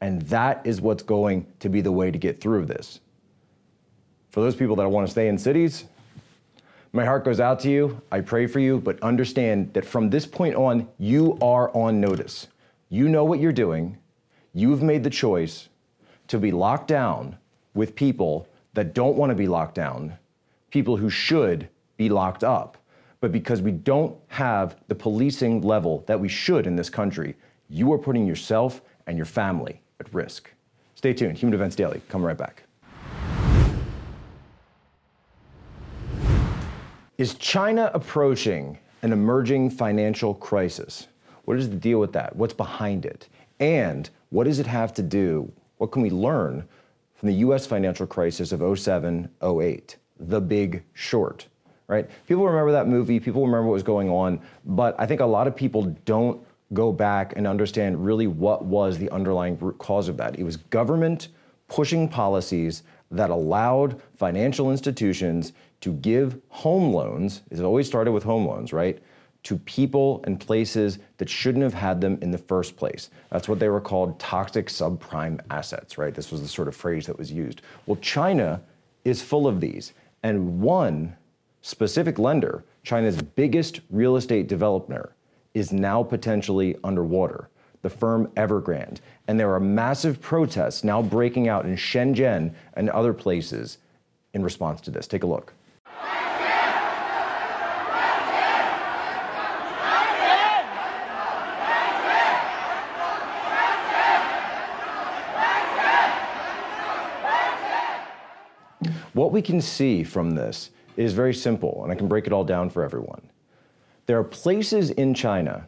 And 0.02 0.20
that 0.28 0.60
is 0.66 0.82
what's 0.82 1.02
going 1.02 1.46
to 1.60 1.70
be 1.70 1.80
the 1.80 1.90
way 1.90 2.10
to 2.10 2.18
get 2.18 2.42
through 2.42 2.66
this. 2.66 3.00
For 4.28 4.42
those 4.42 4.56
people 4.56 4.76
that 4.76 4.90
want 4.90 5.06
to 5.06 5.10
stay 5.10 5.28
in 5.28 5.38
cities, 5.38 5.84
my 6.92 7.06
heart 7.06 7.24
goes 7.24 7.40
out 7.40 7.60
to 7.60 7.70
you. 7.70 8.02
I 8.12 8.20
pray 8.20 8.46
for 8.46 8.60
you, 8.60 8.78
but 8.78 9.02
understand 9.02 9.72
that 9.72 9.86
from 9.86 10.10
this 10.10 10.26
point 10.26 10.54
on, 10.54 10.86
you 10.98 11.38
are 11.40 11.74
on 11.74 11.98
notice. 11.98 12.46
You 12.90 13.08
know 13.08 13.24
what 13.24 13.40
you're 13.40 13.52
doing. 13.52 13.96
You've 14.54 14.82
made 14.82 15.02
the 15.02 15.10
choice 15.10 15.68
to 16.28 16.38
be 16.38 16.50
locked 16.50 16.88
down 16.88 17.38
with 17.74 17.94
people 17.94 18.46
that 18.74 18.94
don't 18.94 19.16
want 19.16 19.30
to 19.30 19.34
be 19.34 19.46
locked 19.46 19.74
down, 19.74 20.18
people 20.70 20.96
who 20.96 21.08
should 21.08 21.68
be 21.96 22.08
locked 22.10 22.44
up. 22.44 22.76
But 23.20 23.32
because 23.32 23.62
we 23.62 23.70
don't 23.70 24.16
have 24.28 24.76
the 24.88 24.94
policing 24.94 25.62
level 25.62 26.04
that 26.06 26.20
we 26.20 26.28
should 26.28 26.66
in 26.66 26.76
this 26.76 26.90
country, 26.90 27.34
you 27.68 27.92
are 27.92 27.98
putting 27.98 28.26
yourself 28.26 28.82
and 29.06 29.16
your 29.16 29.26
family 29.26 29.80
at 30.00 30.12
risk. 30.12 30.50
Stay 30.96 31.14
tuned. 31.14 31.38
Human 31.38 31.54
Events 31.54 31.76
Daily. 31.76 32.02
Come 32.08 32.22
right 32.22 32.36
back. 32.36 32.64
Is 37.16 37.34
China 37.34 37.90
approaching 37.94 38.78
an 39.02 39.12
emerging 39.12 39.70
financial 39.70 40.34
crisis? 40.34 41.06
What 41.44 41.56
is 41.58 41.70
the 41.70 41.76
deal 41.76 41.98
with 41.98 42.12
that? 42.12 42.34
What's 42.36 42.54
behind 42.54 43.06
it? 43.06 43.28
And 43.60 44.10
what 44.32 44.44
does 44.44 44.58
it 44.58 44.66
have 44.66 44.94
to 44.94 45.02
do? 45.02 45.52
What 45.76 45.92
can 45.92 46.00
we 46.00 46.08
learn 46.08 46.66
from 47.14 47.28
the 47.28 47.34
US 47.46 47.66
financial 47.66 48.06
crisis 48.06 48.50
of 48.50 48.78
07 48.78 49.28
08? 49.42 49.96
The 50.18 50.40
Big 50.40 50.82
Short, 50.94 51.46
right? 51.86 52.08
People 52.26 52.46
remember 52.46 52.72
that 52.72 52.88
movie, 52.88 53.20
people 53.20 53.44
remember 53.44 53.66
what 53.66 53.74
was 53.74 53.82
going 53.82 54.08
on, 54.08 54.40
but 54.64 54.98
I 54.98 55.04
think 55.04 55.20
a 55.20 55.26
lot 55.26 55.46
of 55.46 55.54
people 55.54 55.94
don't 56.06 56.42
go 56.72 56.90
back 56.92 57.34
and 57.36 57.46
understand 57.46 58.02
really 58.02 58.26
what 58.26 58.64
was 58.64 58.96
the 58.96 59.10
underlying 59.10 59.58
root 59.58 59.76
cause 59.76 60.08
of 60.08 60.16
that. 60.16 60.38
It 60.38 60.44
was 60.44 60.56
government 60.56 61.28
pushing 61.68 62.08
policies 62.08 62.84
that 63.10 63.28
allowed 63.28 64.00
financial 64.16 64.70
institutions 64.70 65.52
to 65.82 65.92
give 65.92 66.40
home 66.48 66.94
loans. 66.94 67.42
It 67.50 67.60
always 67.60 67.86
started 67.86 68.12
with 68.12 68.22
home 68.22 68.46
loans, 68.46 68.72
right? 68.72 68.98
To 69.44 69.56
people 69.58 70.22
and 70.24 70.38
places 70.38 71.00
that 71.18 71.28
shouldn't 71.28 71.64
have 71.64 71.74
had 71.74 72.00
them 72.00 72.16
in 72.22 72.30
the 72.30 72.38
first 72.38 72.76
place. 72.76 73.10
That's 73.30 73.48
what 73.48 73.58
they 73.58 73.68
were 73.68 73.80
called 73.80 74.20
toxic 74.20 74.68
subprime 74.68 75.40
assets, 75.50 75.98
right? 75.98 76.14
This 76.14 76.30
was 76.30 76.42
the 76.42 76.48
sort 76.48 76.68
of 76.68 76.76
phrase 76.76 77.06
that 77.06 77.18
was 77.18 77.32
used. 77.32 77.62
Well, 77.86 77.96
China 77.96 78.62
is 79.04 79.20
full 79.20 79.48
of 79.48 79.60
these. 79.60 79.94
And 80.22 80.60
one 80.60 81.16
specific 81.60 82.20
lender, 82.20 82.64
China's 82.84 83.20
biggest 83.20 83.80
real 83.90 84.16
estate 84.16 84.46
developer, 84.46 85.14
is 85.54 85.72
now 85.72 86.02
potentially 86.04 86.76
underwater, 86.84 87.48
the 87.82 87.90
firm 87.90 88.28
Evergrande. 88.36 88.98
And 89.26 89.40
there 89.40 89.52
are 89.52 89.60
massive 89.60 90.20
protests 90.20 90.84
now 90.84 91.02
breaking 91.02 91.48
out 91.48 91.66
in 91.66 91.74
Shenzhen 91.74 92.54
and 92.74 92.90
other 92.90 93.12
places 93.12 93.78
in 94.34 94.42
response 94.44 94.80
to 94.82 94.92
this. 94.92 95.08
Take 95.08 95.24
a 95.24 95.26
look. 95.26 95.52
What 109.32 109.36
we 109.38 109.42
can 109.46 109.62
see 109.62 110.04
from 110.04 110.32
this 110.32 110.72
is 110.98 111.14
very 111.14 111.32
simple, 111.32 111.82
and 111.82 111.90
I 111.90 111.94
can 111.94 112.06
break 112.06 112.26
it 112.26 112.34
all 112.34 112.44
down 112.44 112.68
for 112.68 112.84
everyone. 112.84 113.22
There 114.04 114.18
are 114.18 114.24
places 114.24 114.90
in 114.90 115.14
China 115.14 115.66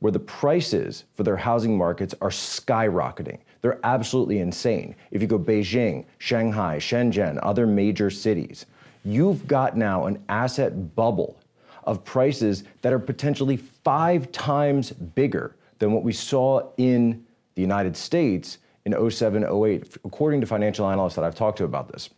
where 0.00 0.12
the 0.12 0.18
prices 0.18 1.04
for 1.14 1.22
their 1.22 1.38
housing 1.38 1.78
markets 1.78 2.14
are 2.20 2.28
skyrocketing. 2.28 3.38
They're 3.62 3.80
absolutely 3.84 4.40
insane. 4.40 4.94
If 5.12 5.22
you 5.22 5.28
go 5.28 5.38
Beijing, 5.38 6.04
Shanghai, 6.18 6.76
Shenzhen, 6.76 7.38
other 7.42 7.66
major 7.66 8.10
cities, 8.10 8.66
you've 9.02 9.46
got 9.46 9.78
now 9.78 10.04
an 10.04 10.22
asset 10.28 10.94
bubble 10.94 11.40
of 11.84 12.04
prices 12.04 12.64
that 12.82 12.92
are 12.92 12.98
potentially 12.98 13.56
five 13.56 14.30
times 14.30 14.90
bigger 14.90 15.56
than 15.78 15.92
what 15.92 16.02
we 16.02 16.12
saw 16.12 16.68
in 16.76 17.24
the 17.54 17.62
United 17.62 17.96
States 17.96 18.58
in 18.84 19.10
07, 19.10 19.42
08, 19.42 19.96
according 20.04 20.42
to 20.42 20.46
financial 20.46 20.86
analysts 20.86 21.14
that 21.14 21.24
I've 21.24 21.34
talked 21.34 21.56
to 21.56 21.64
about 21.64 21.90
this. 21.90 22.10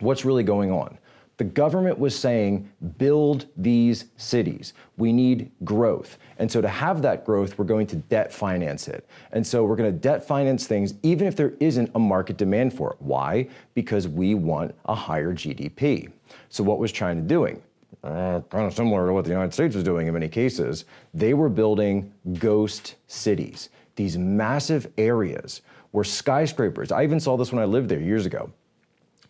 What's 0.00 0.24
really 0.24 0.42
going 0.42 0.70
on? 0.70 0.98
The 1.40 1.44
government 1.44 1.98
was 1.98 2.14
saying, 2.14 2.70
build 2.98 3.46
these 3.56 4.04
cities. 4.18 4.74
We 4.98 5.10
need 5.10 5.50
growth. 5.64 6.18
And 6.38 6.52
so 6.52 6.60
to 6.60 6.68
have 6.68 7.00
that 7.00 7.24
growth, 7.24 7.58
we're 7.58 7.64
going 7.64 7.86
to 7.86 7.96
debt 7.96 8.30
finance 8.30 8.88
it. 8.88 9.08
And 9.32 9.46
so 9.46 9.64
we're 9.64 9.76
going 9.76 9.90
to 9.90 9.98
debt 9.98 10.22
finance 10.22 10.66
things 10.66 10.92
even 11.02 11.26
if 11.26 11.36
there 11.36 11.54
isn't 11.58 11.90
a 11.94 11.98
market 11.98 12.36
demand 12.36 12.74
for 12.74 12.90
it. 12.90 12.96
Why? 12.98 13.48
Because 13.72 14.06
we 14.06 14.34
want 14.34 14.74
a 14.84 14.94
higher 14.94 15.32
GDP. 15.32 16.12
So 16.50 16.62
what 16.62 16.78
was 16.78 16.92
China 16.92 17.22
doing? 17.22 17.62
Uh, 18.04 18.40
kind 18.50 18.66
of 18.66 18.74
similar 18.74 19.06
to 19.06 19.14
what 19.14 19.24
the 19.24 19.30
United 19.30 19.54
States 19.54 19.74
was 19.74 19.82
doing 19.82 20.08
in 20.08 20.12
many 20.12 20.28
cases. 20.28 20.84
They 21.14 21.32
were 21.32 21.48
building 21.48 22.12
ghost 22.34 22.96
cities, 23.06 23.70
these 23.96 24.18
massive 24.18 24.92
areas 24.98 25.62
where 25.92 26.04
skyscrapers, 26.04 26.92
I 26.92 27.02
even 27.02 27.18
saw 27.18 27.38
this 27.38 27.50
when 27.50 27.62
I 27.62 27.64
lived 27.64 27.88
there 27.88 27.98
years 27.98 28.26
ago 28.26 28.52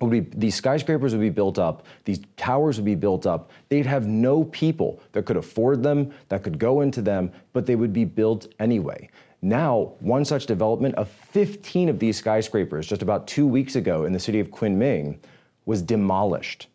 would 0.01 0.11
be 0.11 0.21
these 0.39 0.55
skyscrapers 0.55 1.13
would 1.13 1.21
be 1.21 1.31
built 1.31 1.59
up, 1.59 1.87
these 2.05 2.21
towers 2.37 2.77
would 2.77 2.85
be 2.85 2.95
built 2.95 3.27
up. 3.27 3.51
They'd 3.69 3.87
have 3.87 4.07
no 4.07 4.45
people 4.45 5.03
that 5.13 5.27
could 5.27 5.37
afford 5.37 5.83
them, 5.83 6.13
that 6.29 6.43
could 6.43 6.59
go 6.59 6.81
into 6.81 7.03
them, 7.03 7.33
but 7.53 7.67
they 7.67 7.77
would 7.77 7.93
be 7.93 8.05
built 8.05 8.49
anyway. 8.59 9.11
Now, 9.43 9.93
one 10.01 10.25
such 10.25 10.47
development 10.47 10.95
of 10.97 11.09
15 11.09 11.89
of 11.89 11.99
these 11.99 12.19
skyscrapers 12.19 12.87
just 12.87 13.03
about 13.03 13.27
two 13.27 13.47
weeks 13.47 13.77
ago 13.77 14.05
in 14.05 14.13
the 14.13 14.19
city 14.19 14.41
of 14.41 14.51
Kunming 14.51 15.19
was 15.65 15.81
demolished. 15.81 16.67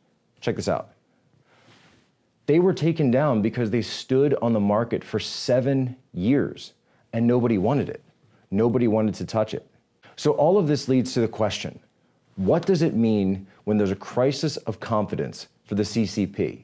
Check 0.41 0.55
this 0.55 0.67
out. 0.67 0.89
They 2.48 2.60
were 2.60 2.74
taken 2.74 3.12
down 3.12 3.41
because 3.41 3.72
they 3.72 3.82
stood 3.82 4.36
on 4.41 4.53
the 4.53 4.60
market 4.60 5.03
for 5.03 5.20
seven 5.20 5.96
years 6.13 6.74
and 7.13 7.25
nobody 7.25 7.58
wanted 7.58 7.89
it. 7.89 8.03
Nobody 8.51 8.88
wanted 8.88 9.15
to 9.15 9.25
touch 9.25 9.53
it. 9.53 9.67
So, 10.15 10.32
all 10.32 10.58
of 10.58 10.67
this 10.67 10.88
leads 10.88 11.13
to 11.13 11.22
the 11.22 11.27
question 11.27 11.79
what 12.36 12.65
does 12.65 12.82
it 12.82 12.94
mean 12.94 13.48
when 13.63 13.77
there's 13.77 13.92
a 13.92 13.96
crisis 13.96 14.58
of 14.58 14.80
confidence 14.80 15.48
for 15.65 15.75
the 15.75 15.84
CCP? 15.84 16.63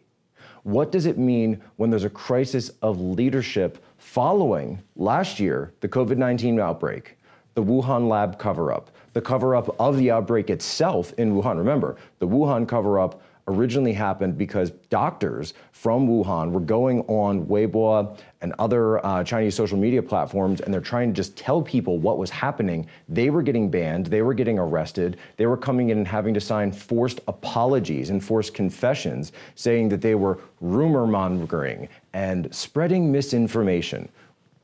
What 0.63 0.91
does 0.91 1.05
it 1.05 1.17
mean 1.17 1.61
when 1.77 1.89
there's 1.89 2.03
a 2.03 2.09
crisis 2.09 2.69
of 2.81 2.99
leadership 2.99 3.83
following 3.97 4.79
last 4.95 5.39
year, 5.39 5.73
the 5.79 5.87
COVID 5.87 6.17
19 6.17 6.59
outbreak, 6.59 7.17
the 7.55 7.63
Wuhan 7.63 8.07
lab 8.07 8.37
cover 8.37 8.71
up, 8.71 8.91
the 9.13 9.21
cover 9.21 9.55
up 9.55 9.75
of 9.79 9.97
the 9.97 10.11
outbreak 10.11 10.49
itself 10.49 11.13
in 11.17 11.33
Wuhan? 11.33 11.57
Remember, 11.57 11.95
the 12.19 12.27
Wuhan 12.27 12.67
cover 12.67 12.99
up 12.99 13.21
originally 13.51 13.93
happened 13.93 14.37
because 14.37 14.71
doctors 14.89 15.53
from 15.71 16.07
Wuhan 16.07 16.51
were 16.51 16.59
going 16.59 17.01
on 17.01 17.45
Weibo 17.45 18.17
and 18.41 18.53
other 18.59 19.05
uh, 19.05 19.23
Chinese 19.23 19.55
social 19.55 19.77
media 19.77 20.01
platforms, 20.01 20.61
and 20.61 20.73
they're 20.73 20.81
trying 20.81 21.09
to 21.09 21.15
just 21.15 21.37
tell 21.37 21.61
people 21.61 21.97
what 21.97 22.17
was 22.17 22.29
happening. 22.29 22.87
They 23.09 23.29
were 23.29 23.41
getting 23.41 23.69
banned, 23.69 24.07
they 24.07 24.21
were 24.21 24.33
getting 24.33 24.57
arrested, 24.57 25.17
they 25.37 25.45
were 25.45 25.57
coming 25.57 25.89
in 25.89 25.97
and 25.97 26.07
having 26.07 26.33
to 26.33 26.41
sign 26.41 26.71
forced 26.71 27.19
apologies 27.27 28.09
and 28.09 28.23
forced 28.23 28.53
confessions, 28.53 29.31
saying 29.55 29.89
that 29.89 30.01
they 30.01 30.15
were 30.15 30.39
rumor 30.59 31.05
mongering 31.05 31.89
and 32.13 32.53
spreading 32.53 33.11
misinformation. 33.11 34.09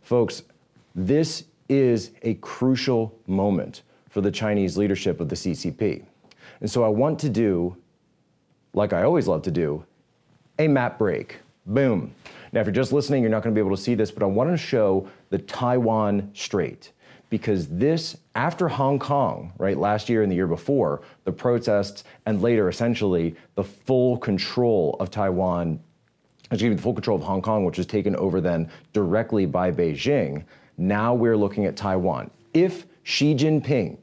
Folks, 0.02 0.44
this 0.96 1.44
is 1.70 2.12
a 2.24 2.36
crucial 2.36 3.18
moment 3.28 3.84
for 4.10 4.22
the 4.22 4.32
Chinese 4.32 4.78
leadership 4.78 5.20
of 5.20 5.30
the 5.30 5.36
CCP. 5.36 6.04
And 6.62 6.70
so 6.70 6.84
I 6.84 6.88
want 6.88 7.20
to 7.20 7.30
do, 7.30 7.78
like 8.74 8.94
I 8.94 9.04
always 9.04 9.28
love 9.28 9.42
to 9.44 9.52
do, 9.52 9.86
a 10.60 10.68
map 10.68 10.98
break. 10.98 11.38
Boom. 11.66 12.14
Now, 12.54 12.62
if 12.62 12.68
you're 12.68 12.74
just 12.74 12.94
listening, 12.94 13.22
you're 13.22 13.32
not 13.32 13.44
going 13.44 13.54
to 13.54 13.60
be 13.60 13.66
able 13.66 13.76
to 13.76 13.82
see 13.82 13.96
this, 13.96 14.12
but 14.12 14.24
I 14.24 14.26
want 14.26 14.50
to 14.50 14.58
show 14.58 15.08
the 15.30 15.38
Taiwan 15.40 16.32
Strait 16.34 16.92
because 17.30 17.68
this, 17.68 18.18
after 18.36 18.68
Hong 18.68 19.00
Kong, 19.00 19.52
right, 19.58 19.78
last 19.78 20.08
year 20.08 20.24
and 20.24 20.32
the 20.32 20.36
year 20.36 20.48
before, 20.48 21.02
the 21.26 21.32
protests 21.32 22.06
and 22.26 22.42
later 22.42 22.70
essentially 22.70 23.36
the 23.56 23.64
full 23.64 24.18
control 24.18 24.96
of 25.00 25.12
Taiwan, 25.12 25.80
excuse 26.52 26.70
me, 26.70 26.76
the 26.76 26.82
full 26.82 26.94
control 26.94 27.18
of 27.18 27.24
Hong 27.24 27.42
Kong, 27.42 27.66
which 27.66 27.78
was 27.78 27.86
taken 27.86 28.16
over 28.16 28.40
then 28.40 28.70
directly 28.94 29.46
by 29.46 29.72
Beijing, 29.72 30.46
now 30.78 31.14
we're 31.14 31.36
looking 31.36 31.66
at 31.66 31.76
Taiwan. 31.76 32.32
If 32.54 32.86
Xi 33.04 33.36
Jinping 33.36 33.98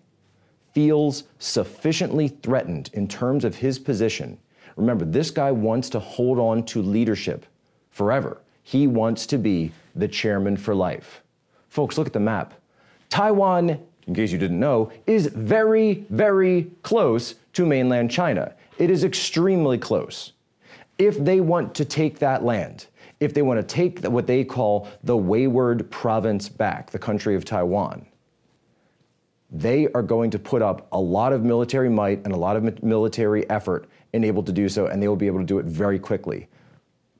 feels 0.75 1.25
sufficiently 1.38 2.28
threatened 2.28 2.90
in 2.92 3.09
terms 3.09 3.44
of 3.44 3.54
his 3.54 3.78
position, 3.78 4.38
remember, 4.76 5.04
this 5.04 5.31
guy 5.31 5.52
wants 5.52 5.88
to 5.90 6.00
hold 6.00 6.38
on 6.38 6.64
to 6.66 6.83
leadership 6.83 7.47
forever. 7.90 8.40
He 8.62 8.87
wants 8.87 9.26
to 9.26 9.38
be 9.38 9.73
the 9.95 10.09
chairman 10.09 10.57
for 10.57 10.75
life. 10.75 11.23
Folks, 11.69 11.99
look 11.99 12.07
at 12.07 12.12
the 12.12 12.21
map. 12.21 12.54
Taiwan, 13.09 13.78
in 14.07 14.14
case 14.14 14.33
you 14.33 14.38
didn't 14.38 14.59
know, 14.59 14.90
is 15.07 15.26
very, 15.26 16.07
very 16.11 16.71
close 16.83 17.37
to 17.52 17.66
mainland 17.66 18.11
China. 18.11 18.54
It 18.78 18.90
is 18.90 19.04
extremely 19.04 19.78
close. 19.78 20.33
If 20.99 21.23
they 21.23 21.40
want 21.40 21.75
to 21.76 21.85
take 21.85 22.19
that 22.19 22.45
land, 22.45 22.87
if 23.21 23.35
they 23.35 23.43
want 23.43 23.61
to 23.61 23.75
take 23.75 24.04
what 24.04 24.26
they 24.26 24.45
call 24.45 24.88
the 25.02 25.16
wayward 25.16 25.90
province 25.90 26.49
back, 26.49 26.90
the 26.90 26.99
country 26.99 27.35
of 27.37 27.45
Taiwan, 27.45 28.07
they 29.54 29.87
are 29.94 30.02
going 30.02 30.30
to 30.32 30.38
put 30.38 30.62
up 30.62 30.88
a 30.90 31.00
lot 31.00 31.32
of 31.32 31.44
military 31.44 31.88
might 31.88 32.25
and 32.25 32.32
a 32.32 32.37
lot 32.37 32.56
of 32.56 32.82
military 32.82 33.49
effort 33.49 33.88
and 34.12 34.25
able 34.25 34.42
to 34.42 34.50
do 34.50 34.68
so, 34.68 34.87
and 34.87 35.00
they 35.00 35.06
will 35.06 35.14
be 35.14 35.28
able 35.28 35.38
to 35.38 35.46
do 35.46 35.61
it 35.61 35.64
very 35.64 35.99
quickly. 35.99 36.49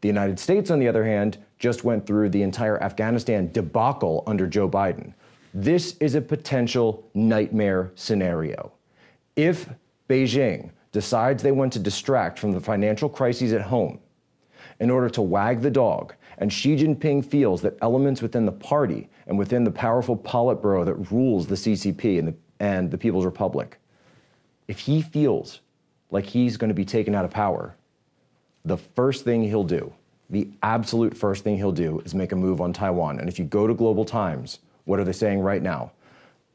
The 0.01 0.09
United 0.09 0.41
States, 0.41 0.69
on 0.71 0.81
the 0.81 0.89
other 0.89 1.05
hand, 1.05 1.39
just 1.61 1.85
went 1.85 2.07
through 2.07 2.31
the 2.31 2.43
entire 2.43 2.83
Afghanistan 2.83 3.53
debacle 3.53 4.25
under 4.27 4.49
Joe 4.49 4.69
Biden. 4.69 5.15
This 5.55 5.97
is 5.99 6.17
a 6.17 6.21
potential 6.21 7.09
nightmare 7.15 7.93
scenario. 7.95 8.73
If 9.37 9.69
Beijing 10.09 10.71
decides 10.91 11.41
they 11.41 11.53
want 11.53 11.73
to 11.75 11.79
distract 11.79 12.41
from 12.41 12.51
the 12.51 12.61
financial 12.61 13.09
crises 13.09 13.53
at 13.53 13.63
home 13.63 14.01
in 14.81 14.91
order 14.91 15.09
to 15.11 15.23
wag 15.23 15.61
the 15.61 15.71
dog 15.71 16.15
and 16.45 16.53
Xi 16.53 16.77
Jinping 16.77 17.25
feels 17.25 17.63
that 17.63 17.79
elements 17.81 18.21
within 18.21 18.45
the 18.45 18.53
party 18.53 19.09
and 19.27 19.39
within 19.39 19.65
the 19.65 19.71
powerful 19.71 20.15
Politburo 20.15 20.85
that 20.85 21.11
rules 21.11 21.47
the 21.47 21.55
CCP 21.55 22.19
and 22.19 22.29
the, 22.29 22.35
and 22.61 22.91
the 22.91 22.99
People's 22.99 23.25
Republic, 23.25 23.79
if 24.69 24.79
he 24.79 25.01
feels 25.01 25.61
like 26.11 26.27
he's 26.27 26.59
going 26.59 26.69
to 26.69 26.75
be 26.75 26.85
taken 26.85 27.15
out 27.15 27.25
of 27.25 27.31
power, 27.31 27.75
the 28.67 28.77
first 28.77 29.25
thing 29.25 29.43
he'll 29.43 29.65
do, 29.65 29.91
the 30.29 30.47
absolute 30.63 31.17
first 31.17 31.45
thing 31.45 31.57
he'll 31.57 31.73
do, 31.73 32.01
is 32.01 32.15
make 32.15 32.33
a 32.33 32.37
move 32.37 32.61
on 32.61 32.75
Taiwan. 32.75 33.21
And 33.21 33.27
if 33.27 33.39
you 33.39 33.47
go 33.47 33.67
to 33.67 33.73
Global 33.73 34.05
Times, 34.05 34.59
what 34.85 35.01
are 35.01 35.05
they 35.05 35.13
saying 35.13 35.41
right 35.41 35.63
now? 35.63 35.93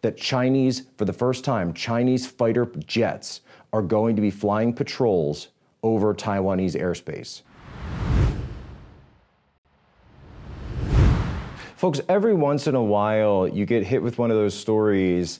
That 0.03 0.17
Chinese, 0.17 0.83
for 0.99 1.05
the 1.05 1.13
first 1.13 1.43
time, 1.43 1.73
Chinese 1.73 2.27
fighter 2.27 2.67
jets 2.85 3.41
are 3.73 3.81
going 3.81 4.15
to 4.15 4.21
be 4.21 4.29
flying 4.29 4.71
patrols 4.71 5.47
over 5.81 6.13
Taiwanese 6.13 6.79
airspace. 6.79 7.41
Folks, 11.79 12.01
every 12.09 12.33
once 12.33 12.67
in 12.67 12.75
a 12.75 12.83
while, 12.83 13.47
you 13.47 13.65
get 13.65 13.85
hit 13.85 14.03
with 14.03 14.17
one 14.17 14.29
of 14.31 14.35
those 14.35 14.53
stories 14.53 15.39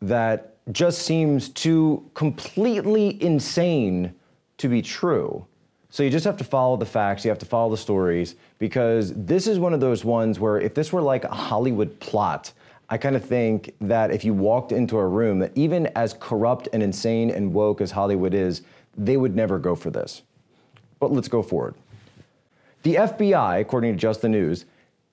that 0.00 0.54
just 0.70 1.02
seems 1.02 1.48
too 1.48 2.08
completely 2.14 3.20
insane 3.20 4.14
to 4.58 4.68
be 4.68 4.82
true. 4.82 5.44
So 5.88 6.04
you 6.04 6.10
just 6.10 6.24
have 6.24 6.36
to 6.36 6.44
follow 6.44 6.76
the 6.76 6.86
facts, 6.86 7.24
you 7.24 7.28
have 7.28 7.40
to 7.40 7.44
follow 7.44 7.72
the 7.72 7.76
stories, 7.76 8.36
because 8.60 9.12
this 9.16 9.48
is 9.48 9.58
one 9.58 9.74
of 9.74 9.80
those 9.80 10.04
ones 10.04 10.38
where 10.38 10.60
if 10.60 10.74
this 10.74 10.92
were 10.92 11.02
like 11.02 11.24
a 11.24 11.34
Hollywood 11.34 11.98
plot, 11.98 12.52
I 12.88 12.96
kind 12.96 13.16
of 13.16 13.24
think 13.24 13.74
that 13.80 14.12
if 14.12 14.24
you 14.24 14.32
walked 14.32 14.70
into 14.70 14.96
a 14.96 15.08
room, 15.08 15.40
that 15.40 15.50
even 15.56 15.88
as 15.96 16.14
corrupt 16.20 16.68
and 16.72 16.84
insane 16.84 17.30
and 17.30 17.52
woke 17.52 17.80
as 17.80 17.90
Hollywood 17.90 18.32
is, 18.32 18.62
they 18.96 19.16
would 19.16 19.34
never 19.34 19.58
go 19.58 19.74
for 19.74 19.90
this. 19.90 20.22
But 21.00 21.10
let's 21.10 21.26
go 21.26 21.42
forward. 21.42 21.74
The 22.84 22.94
FBI, 22.94 23.60
according 23.60 23.92
to 23.92 23.98
Just 23.98 24.22
the 24.22 24.28
News, 24.28 24.66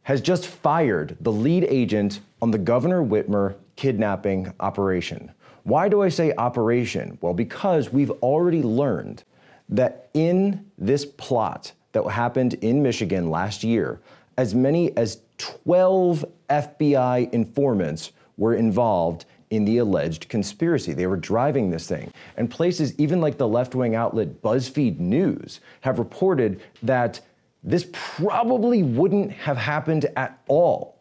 has 0.08 0.22
just 0.22 0.48
fired 0.48 1.18
the 1.20 1.32
lead 1.34 1.66
agent 1.66 2.22
on 2.42 2.50
the 2.50 2.58
Governor 2.58 3.04
Whitmer 3.04 3.56
kidnapping 3.76 4.54
operation. 4.62 5.30
Why 5.64 5.90
do 5.90 6.02
I 6.02 6.08
say 6.08 6.34
operation? 6.38 7.18
Well, 7.20 7.34
because 7.34 7.92
we've 7.92 8.12
already 8.24 8.64
learned 8.64 9.26
that 9.68 10.10
in 10.14 10.66
this 10.78 11.04
plot 11.06 11.74
that 11.92 12.04
happened 12.06 12.54
in 12.54 12.82
Michigan 12.82 13.30
last 13.30 13.66
year, 13.66 14.00
as 14.38 14.56
many 14.56 14.96
as 14.96 15.20
12 15.40 16.24
FBI 16.50 17.30
informants 17.34 18.14
were 18.38 18.54
involved 18.54 19.26
in 19.50 19.66
the 19.66 19.80
alleged 19.80 20.30
conspiracy. 20.30 20.94
They 20.94 21.08
were 21.08 21.18
driving 21.18 21.70
this 21.70 21.86
thing. 21.86 22.14
And 22.38 22.50
places, 22.50 22.98
even 22.98 23.20
like 23.20 23.38
the 23.38 23.48
left 23.48 23.76
wing 23.76 23.94
outlet 23.94 24.42
BuzzFeed 24.42 25.00
News, 25.00 25.60
have 25.82 26.00
reported 26.00 26.62
that 26.82 27.20
this 27.68 27.86
probably 27.92 28.82
wouldn't 28.82 29.30
have 29.32 29.58
happened 29.58 30.06
at 30.16 30.42
all 30.48 30.98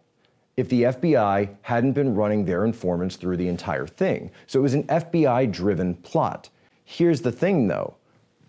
if 0.57 0.69
the 0.69 0.83
FBI 0.83 1.49
hadn't 1.63 1.93
been 1.93 2.15
running 2.15 2.45
their 2.45 2.65
informants 2.65 3.15
through 3.15 3.37
the 3.37 3.47
entire 3.47 3.87
thing. 3.87 4.33
So 4.49 4.59
it 4.59 4.63
was 4.63 4.75
an 4.75 4.83
FBI 4.85 5.53
driven 5.53 5.95
plot. 5.95 6.51
Here's 6.85 7.21
the 7.23 7.33
thing 7.33 7.69
though 7.69 7.95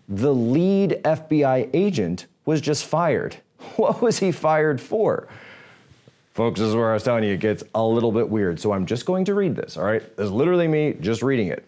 the 0.08 0.34
lead 0.34 1.00
FBI 1.04 1.70
agent 1.72 2.26
was 2.44 2.60
just 2.60 2.84
fired. 2.84 3.36
What 3.76 4.00
was 4.00 4.18
he 4.18 4.32
fired 4.32 4.80
for? 4.80 5.28
Folks, 6.32 6.60
this 6.60 6.68
is 6.68 6.74
where 6.76 6.90
I 6.90 6.94
was 6.94 7.02
telling 7.02 7.24
you 7.24 7.34
it 7.34 7.40
gets 7.40 7.64
a 7.74 7.84
little 7.84 8.12
bit 8.12 8.28
weird. 8.28 8.60
So 8.60 8.72
I'm 8.72 8.86
just 8.86 9.04
going 9.04 9.24
to 9.24 9.34
read 9.34 9.56
this, 9.56 9.76
all 9.76 9.82
right? 9.84 10.00
This 10.16 10.26
is 10.26 10.30
literally 10.30 10.68
me 10.68 10.94
just 11.00 11.22
reading 11.22 11.48
it. 11.48 11.64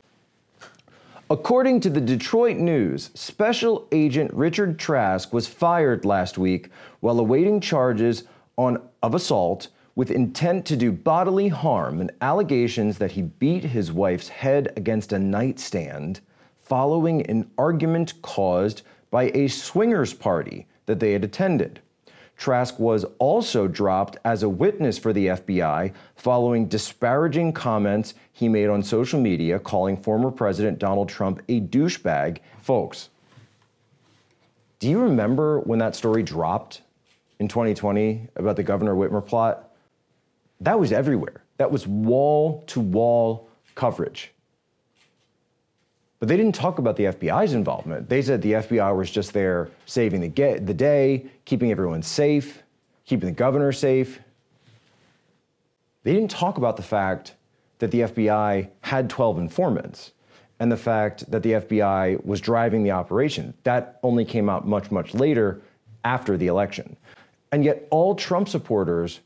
According 1.33 1.79
to 1.83 1.91
the 1.91 2.01
Detroit 2.01 2.57
News, 2.57 3.11
Special 3.15 3.87
Agent 3.93 4.35
Richard 4.35 4.81
Trask 4.81 5.33
was 5.33 5.47
fired 5.47 6.05
last 6.05 6.39
week 6.39 6.71
while 6.99 7.21
awaiting 7.21 7.61
charges 7.61 8.25
on, 8.59 8.83
of 9.05 9.15
assault 9.15 9.69
with 9.95 10.11
intent 10.11 10.67
to 10.67 10.77
do 10.77 10.91
bodily 10.91 11.47
harm 11.47 12.01
and 12.01 12.11
allegations 12.21 12.99
that 12.99 13.13
he 13.13 13.23
beat 13.23 13.63
his 13.63 13.93
wife's 13.93 14.27
head 14.27 14.73
against 14.77 15.13
a 15.13 15.21
nightstand 15.21 16.19
following 16.57 17.25
an 17.31 17.49
argument 17.57 18.21
caused 18.23 18.83
by 19.13 19.31
a 19.33 19.47
swingers 19.47 20.13
party 20.13 20.67
that 20.87 20.99
they 20.99 21.13
had 21.13 21.23
attended. 21.23 21.81
Trask 22.41 22.79
was 22.79 23.05
also 23.19 23.69
dropped 23.69 24.17
as 24.25 24.43
a 24.43 24.49
witness 24.49 24.97
for 24.97 25.13
the 25.13 25.27
FBI 25.27 25.93
following 26.17 26.69
disparaging 26.69 27.53
comments 27.53 28.15
he 28.33 28.49
made 28.49 28.71
on 28.71 28.83
social 28.83 29.21
media 29.21 29.59
calling 29.59 29.95
former 29.95 30.31
President 30.31 30.79
Donald 30.79 31.11
Trump 31.11 31.43
a 31.51 31.61
douchebag. 31.61 32.39
Folks, 32.63 33.11
do 34.79 34.89
you 34.89 35.01
remember 35.01 35.61
when 35.61 35.81
that 35.81 35.95
story 35.95 36.23
dropped 36.23 36.81
in 37.41 37.47
2020 37.47 38.29
about 38.37 38.57
the 38.57 38.63
Governor 38.63 38.95
Whitmer 38.95 39.25
plot? 39.25 39.75
That 40.63 40.81
was 40.81 40.93
everywhere. 40.93 41.45
That 41.59 41.71
was 41.71 41.87
wall 41.87 42.65
to 42.69 42.81
wall 42.81 43.51
coverage. 43.75 44.33
But 46.21 46.29
they 46.29 46.37
didn't 46.37 46.55
talk 46.55 46.79
about 46.79 46.97
the 46.97 47.05
FBI's 47.05 47.55
involvement. 47.55 48.09
They 48.09 48.21
said 48.21 48.43
the 48.43 48.53
FBI 48.53 48.95
was 48.95 49.11
just 49.11 49.33
there 49.33 49.71
saving 49.87 50.21
the, 50.21 50.29
get, 50.29 50.67
the 50.67 50.75
day, 50.75 51.27
keeping 51.47 51.71
everyone 51.71 52.03
safe, 52.03 52.63
keeping 53.07 53.31
the 53.31 53.35
governor 53.35 53.73
safe. 53.73 54.21
They 56.05 56.13
didn't 56.13 56.31
talk 56.31 56.59
about 56.59 56.77
the 56.77 56.83
fact 56.83 57.35
that 57.79 57.91
the 57.91 58.03
FBI 58.03 58.69
had 58.83 59.09
12 59.09 59.39
informants 59.39 60.13
and 60.61 60.71
the 60.71 60.77
fact 60.77 61.31
that 61.31 61.43
the 61.43 61.53
FBI 61.53 62.23
was 62.23 62.43
driving 62.43 62.83
the 62.83 62.91
operation. 62.91 63.55
That 63.65 63.99
only 64.03 64.27
came 64.27 64.51
out 64.51 64.69
much, 64.69 64.91
much 64.91 65.15
later 65.15 65.63
after 66.05 66.37
the 66.37 66.49
election. 66.49 66.99
And 67.51 67.65
yet, 67.65 67.89
all 67.91 68.15
Trump 68.15 68.47
supporters, 68.47 69.21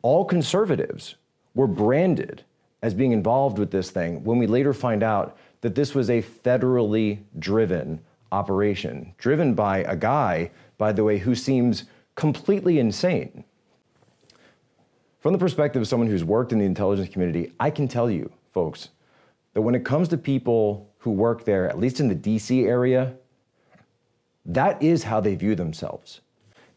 all 0.00 0.24
conservatives, 0.24 1.16
were 1.54 1.66
branded 1.66 2.44
as 2.82 2.94
being 2.94 3.12
involved 3.12 3.58
with 3.58 3.70
this 3.70 3.90
thing 3.90 4.24
when 4.24 4.38
we 4.38 4.46
later 4.46 4.72
find 4.72 5.02
out 5.02 5.36
that 5.60 5.74
this 5.74 5.94
was 5.94 6.10
a 6.10 6.22
federally 6.22 7.20
driven 7.38 8.00
operation 8.32 9.14
driven 9.18 9.54
by 9.54 9.78
a 9.78 9.96
guy, 9.96 10.50
by 10.78 10.92
the 10.92 11.04
way, 11.04 11.18
who 11.18 11.34
seems 11.34 11.84
completely 12.14 12.78
insane. 12.78 13.44
From 15.20 15.32
the 15.32 15.38
perspective 15.38 15.82
of 15.82 15.88
someone 15.88 16.08
who's 16.08 16.24
worked 16.24 16.52
in 16.52 16.58
the 16.58 16.64
intelligence 16.64 17.08
community, 17.08 17.52
I 17.58 17.70
can 17.70 17.88
tell 17.88 18.10
you, 18.10 18.30
folks, 18.52 18.90
that 19.54 19.62
when 19.62 19.74
it 19.74 19.84
comes 19.84 20.08
to 20.08 20.18
people 20.18 20.88
who 20.98 21.10
work 21.10 21.44
there, 21.44 21.68
at 21.68 21.78
least 21.78 22.00
in 22.00 22.08
the 22.08 22.14
DC 22.14 22.66
area, 22.66 23.14
that 24.44 24.80
is 24.82 25.02
how 25.02 25.20
they 25.20 25.34
view 25.34 25.54
themselves. 25.54 26.20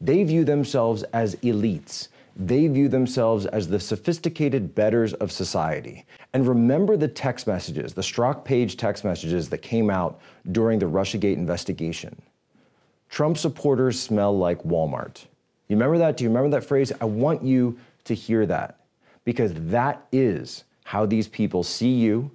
They 0.02 0.24
view 0.24 0.44
themselves 0.44 1.04
as 1.13 1.36
elites. 1.38 2.08
They 2.41 2.67
view 2.67 2.88
themselves 2.88 3.45
as 3.45 3.67
the 3.67 3.82
sophisticated 3.82 4.73
betters 4.73 5.13
of 5.15 5.30
society. 5.30 6.06
And 6.34 6.47
remember 6.47 6.95
the 6.95 7.10
text 7.10 7.47
messages, 7.47 7.93
the 7.93 8.02
Strzok 8.02 8.45
Page 8.45 8.78
text 8.78 9.04
messages 9.04 9.49
that 9.49 9.58
came 9.58 9.89
out 9.89 10.21
during 10.54 10.80
the 10.80 10.86
Russiagate 10.86 11.36
investigation. 11.36 12.19
Trump 13.10 13.38
supporters 13.38 13.99
smell 13.99 14.38
like 14.38 14.63
Walmart. 14.63 15.25
You 15.67 15.75
remember 15.75 15.97
that? 15.97 16.15
Do 16.15 16.23
you 16.23 16.30
remember 16.30 16.49
that 16.52 16.65
phrase? 16.65 16.93
I 17.02 17.06
want 17.06 17.43
you 17.43 17.78
to 18.06 18.15
hear 18.15 18.45
that 18.45 18.80
because 19.25 19.52
that 19.56 20.08
is 20.13 20.63
how 20.86 21.06
these 21.06 21.28
people 21.28 21.62
see 21.62 21.91
you. 21.91 22.32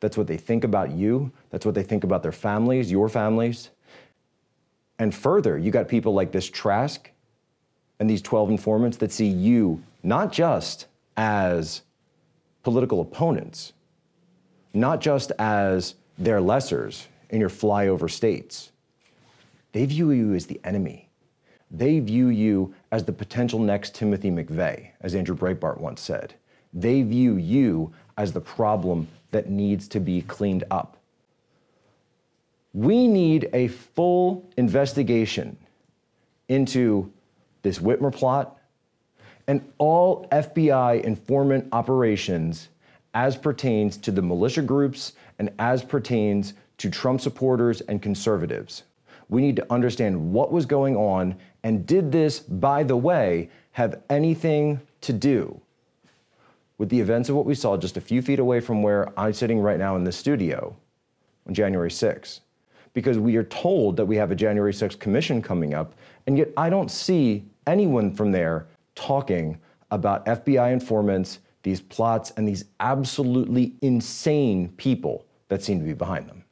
That's 0.00 0.18
what 0.18 0.26
they 0.26 0.36
think 0.36 0.64
about 0.64 0.90
you. 0.90 1.32
That's 1.48 1.64
what 1.64 1.74
they 1.74 1.82
think 1.82 2.04
about 2.04 2.22
their 2.22 2.30
families, 2.30 2.90
your 2.90 3.08
families. 3.08 3.70
And 4.98 5.14
further, 5.14 5.56
you 5.56 5.70
got 5.70 5.88
people 5.88 6.12
like 6.12 6.30
this 6.30 6.50
Trask 6.50 7.10
and 7.98 8.08
these 8.08 8.22
12 8.22 8.50
informants 8.50 8.96
that 8.98 9.12
see 9.12 9.26
you 9.26 9.82
not 10.02 10.32
just 10.32 10.86
as 11.16 11.82
political 12.62 13.00
opponents, 13.00 13.72
not 14.74 15.00
just 15.00 15.32
as 15.38 15.94
their 16.18 16.40
lessers 16.40 17.06
in 17.30 17.40
your 17.40 17.50
flyover 17.50 18.10
states. 18.10 18.72
They 19.72 19.86
view 19.86 20.10
you 20.10 20.34
as 20.34 20.46
the 20.46 20.60
enemy. 20.64 21.08
They 21.70 21.98
view 21.98 22.28
you 22.28 22.74
as 22.92 23.04
the 23.04 23.12
potential 23.12 23.58
next 23.58 23.94
Timothy 23.94 24.30
McVeigh, 24.30 24.90
as 25.00 25.14
Andrew 25.14 25.36
Breitbart 25.36 25.78
once 25.78 26.00
said. 26.00 26.34
They 26.72 27.02
view 27.02 27.36
you 27.36 27.92
as 28.16 28.32
the 28.32 28.40
problem 28.40 29.08
that 29.30 29.50
needs 29.50 29.88
to 29.88 30.00
be 30.00 30.22
cleaned 30.22 30.64
up. 30.70 30.96
We 32.72 33.08
need 33.08 33.48
a 33.52 33.68
full 33.68 34.48
investigation 34.56 35.56
into 36.48 37.12
this 37.66 37.80
Whitmer 37.80 38.14
plot 38.14 38.56
and 39.48 39.60
all 39.78 40.28
FBI 40.30 41.02
informant 41.02 41.66
operations 41.72 42.68
as 43.12 43.36
pertains 43.36 43.96
to 43.96 44.12
the 44.12 44.22
militia 44.22 44.62
groups 44.62 45.14
and 45.40 45.50
as 45.58 45.82
pertains 45.82 46.54
to 46.78 46.88
Trump 46.88 47.20
supporters 47.20 47.80
and 47.82 48.00
conservatives. 48.00 48.84
We 49.28 49.42
need 49.42 49.56
to 49.56 49.66
understand 49.72 50.32
what 50.32 50.52
was 50.52 50.64
going 50.64 50.94
on 50.94 51.34
and 51.64 51.84
did 51.84 52.12
this, 52.12 52.38
by 52.38 52.84
the 52.84 52.96
way, 52.96 53.50
have 53.72 54.00
anything 54.08 54.80
to 55.00 55.12
do 55.12 55.60
with 56.78 56.88
the 56.88 57.00
events 57.00 57.28
of 57.28 57.34
what 57.34 57.46
we 57.46 57.54
saw 57.56 57.76
just 57.76 57.96
a 57.96 58.00
few 58.00 58.22
feet 58.22 58.38
away 58.38 58.60
from 58.60 58.80
where 58.80 59.12
I'm 59.18 59.32
sitting 59.32 59.58
right 59.58 59.78
now 59.78 59.96
in 59.96 60.04
the 60.04 60.12
studio 60.12 60.76
on 61.48 61.54
January 61.54 61.90
6th? 61.90 62.40
because 62.96 63.18
we 63.18 63.36
are 63.36 63.44
told 63.44 63.94
that 63.94 64.06
we 64.06 64.16
have 64.16 64.30
a 64.30 64.34
January 64.34 64.72
6th 64.72 64.98
commission 64.98 65.42
coming 65.42 65.74
up, 65.74 65.92
and 66.26 66.38
yet 66.38 66.48
I 66.56 66.70
don't 66.70 66.90
see 66.90 67.44
anyone 67.66 68.14
from 68.14 68.32
there 68.32 68.66
talking 68.94 69.58
about 69.90 70.26
FBI 70.26 70.72
informants, 70.72 71.40
these 71.62 71.80
plots, 71.80 72.32
and 72.36 72.46
these 72.46 72.64
absolutely 72.80 73.74
insane 73.82 74.68
people 74.76 75.24
that 75.48 75.62
seem 75.62 75.78
to 75.78 75.84
be 75.84 75.92
behind 75.92 76.28
them. 76.28 76.44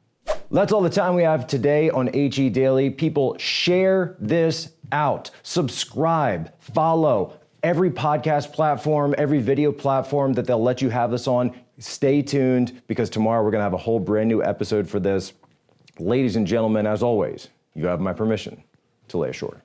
That's 0.51 0.71
all 0.71 0.81
the 0.81 0.89
time 0.89 1.15
we 1.15 1.23
have 1.23 1.47
today 1.47 1.89
on 1.89 2.07
HE 2.13 2.49
Daily. 2.49 2.89
People, 2.89 3.35
share 3.37 4.15
this 4.19 4.73
out, 4.91 5.31
subscribe, 5.43 6.53
follow 6.59 7.33
every 7.63 7.89
podcast 7.89 8.53
platform, 8.53 9.15
every 9.17 9.39
video 9.39 9.71
platform 9.71 10.33
that 10.33 10.45
they'll 10.45 10.61
let 10.61 10.81
you 10.81 10.89
have 10.89 11.09
this 11.09 11.27
on. 11.27 11.53
Stay 11.79 12.21
tuned 12.21 12.81
because 12.87 13.09
tomorrow 13.09 13.43
we're 13.43 13.51
going 13.51 13.59
to 13.59 13.63
have 13.63 13.73
a 13.73 13.77
whole 13.77 13.99
brand 13.99 14.29
new 14.29 14.43
episode 14.43 14.87
for 14.87 14.99
this. 14.99 15.33
Ladies 15.97 16.35
and 16.35 16.45
gentlemen, 16.45 16.85
as 16.85 17.01
always, 17.01 17.49
you 17.73 17.87
have 17.87 17.99
my 17.99 18.13
permission 18.13 18.63
to 19.07 19.17
lay 19.17 19.29
ashore. 19.29 19.64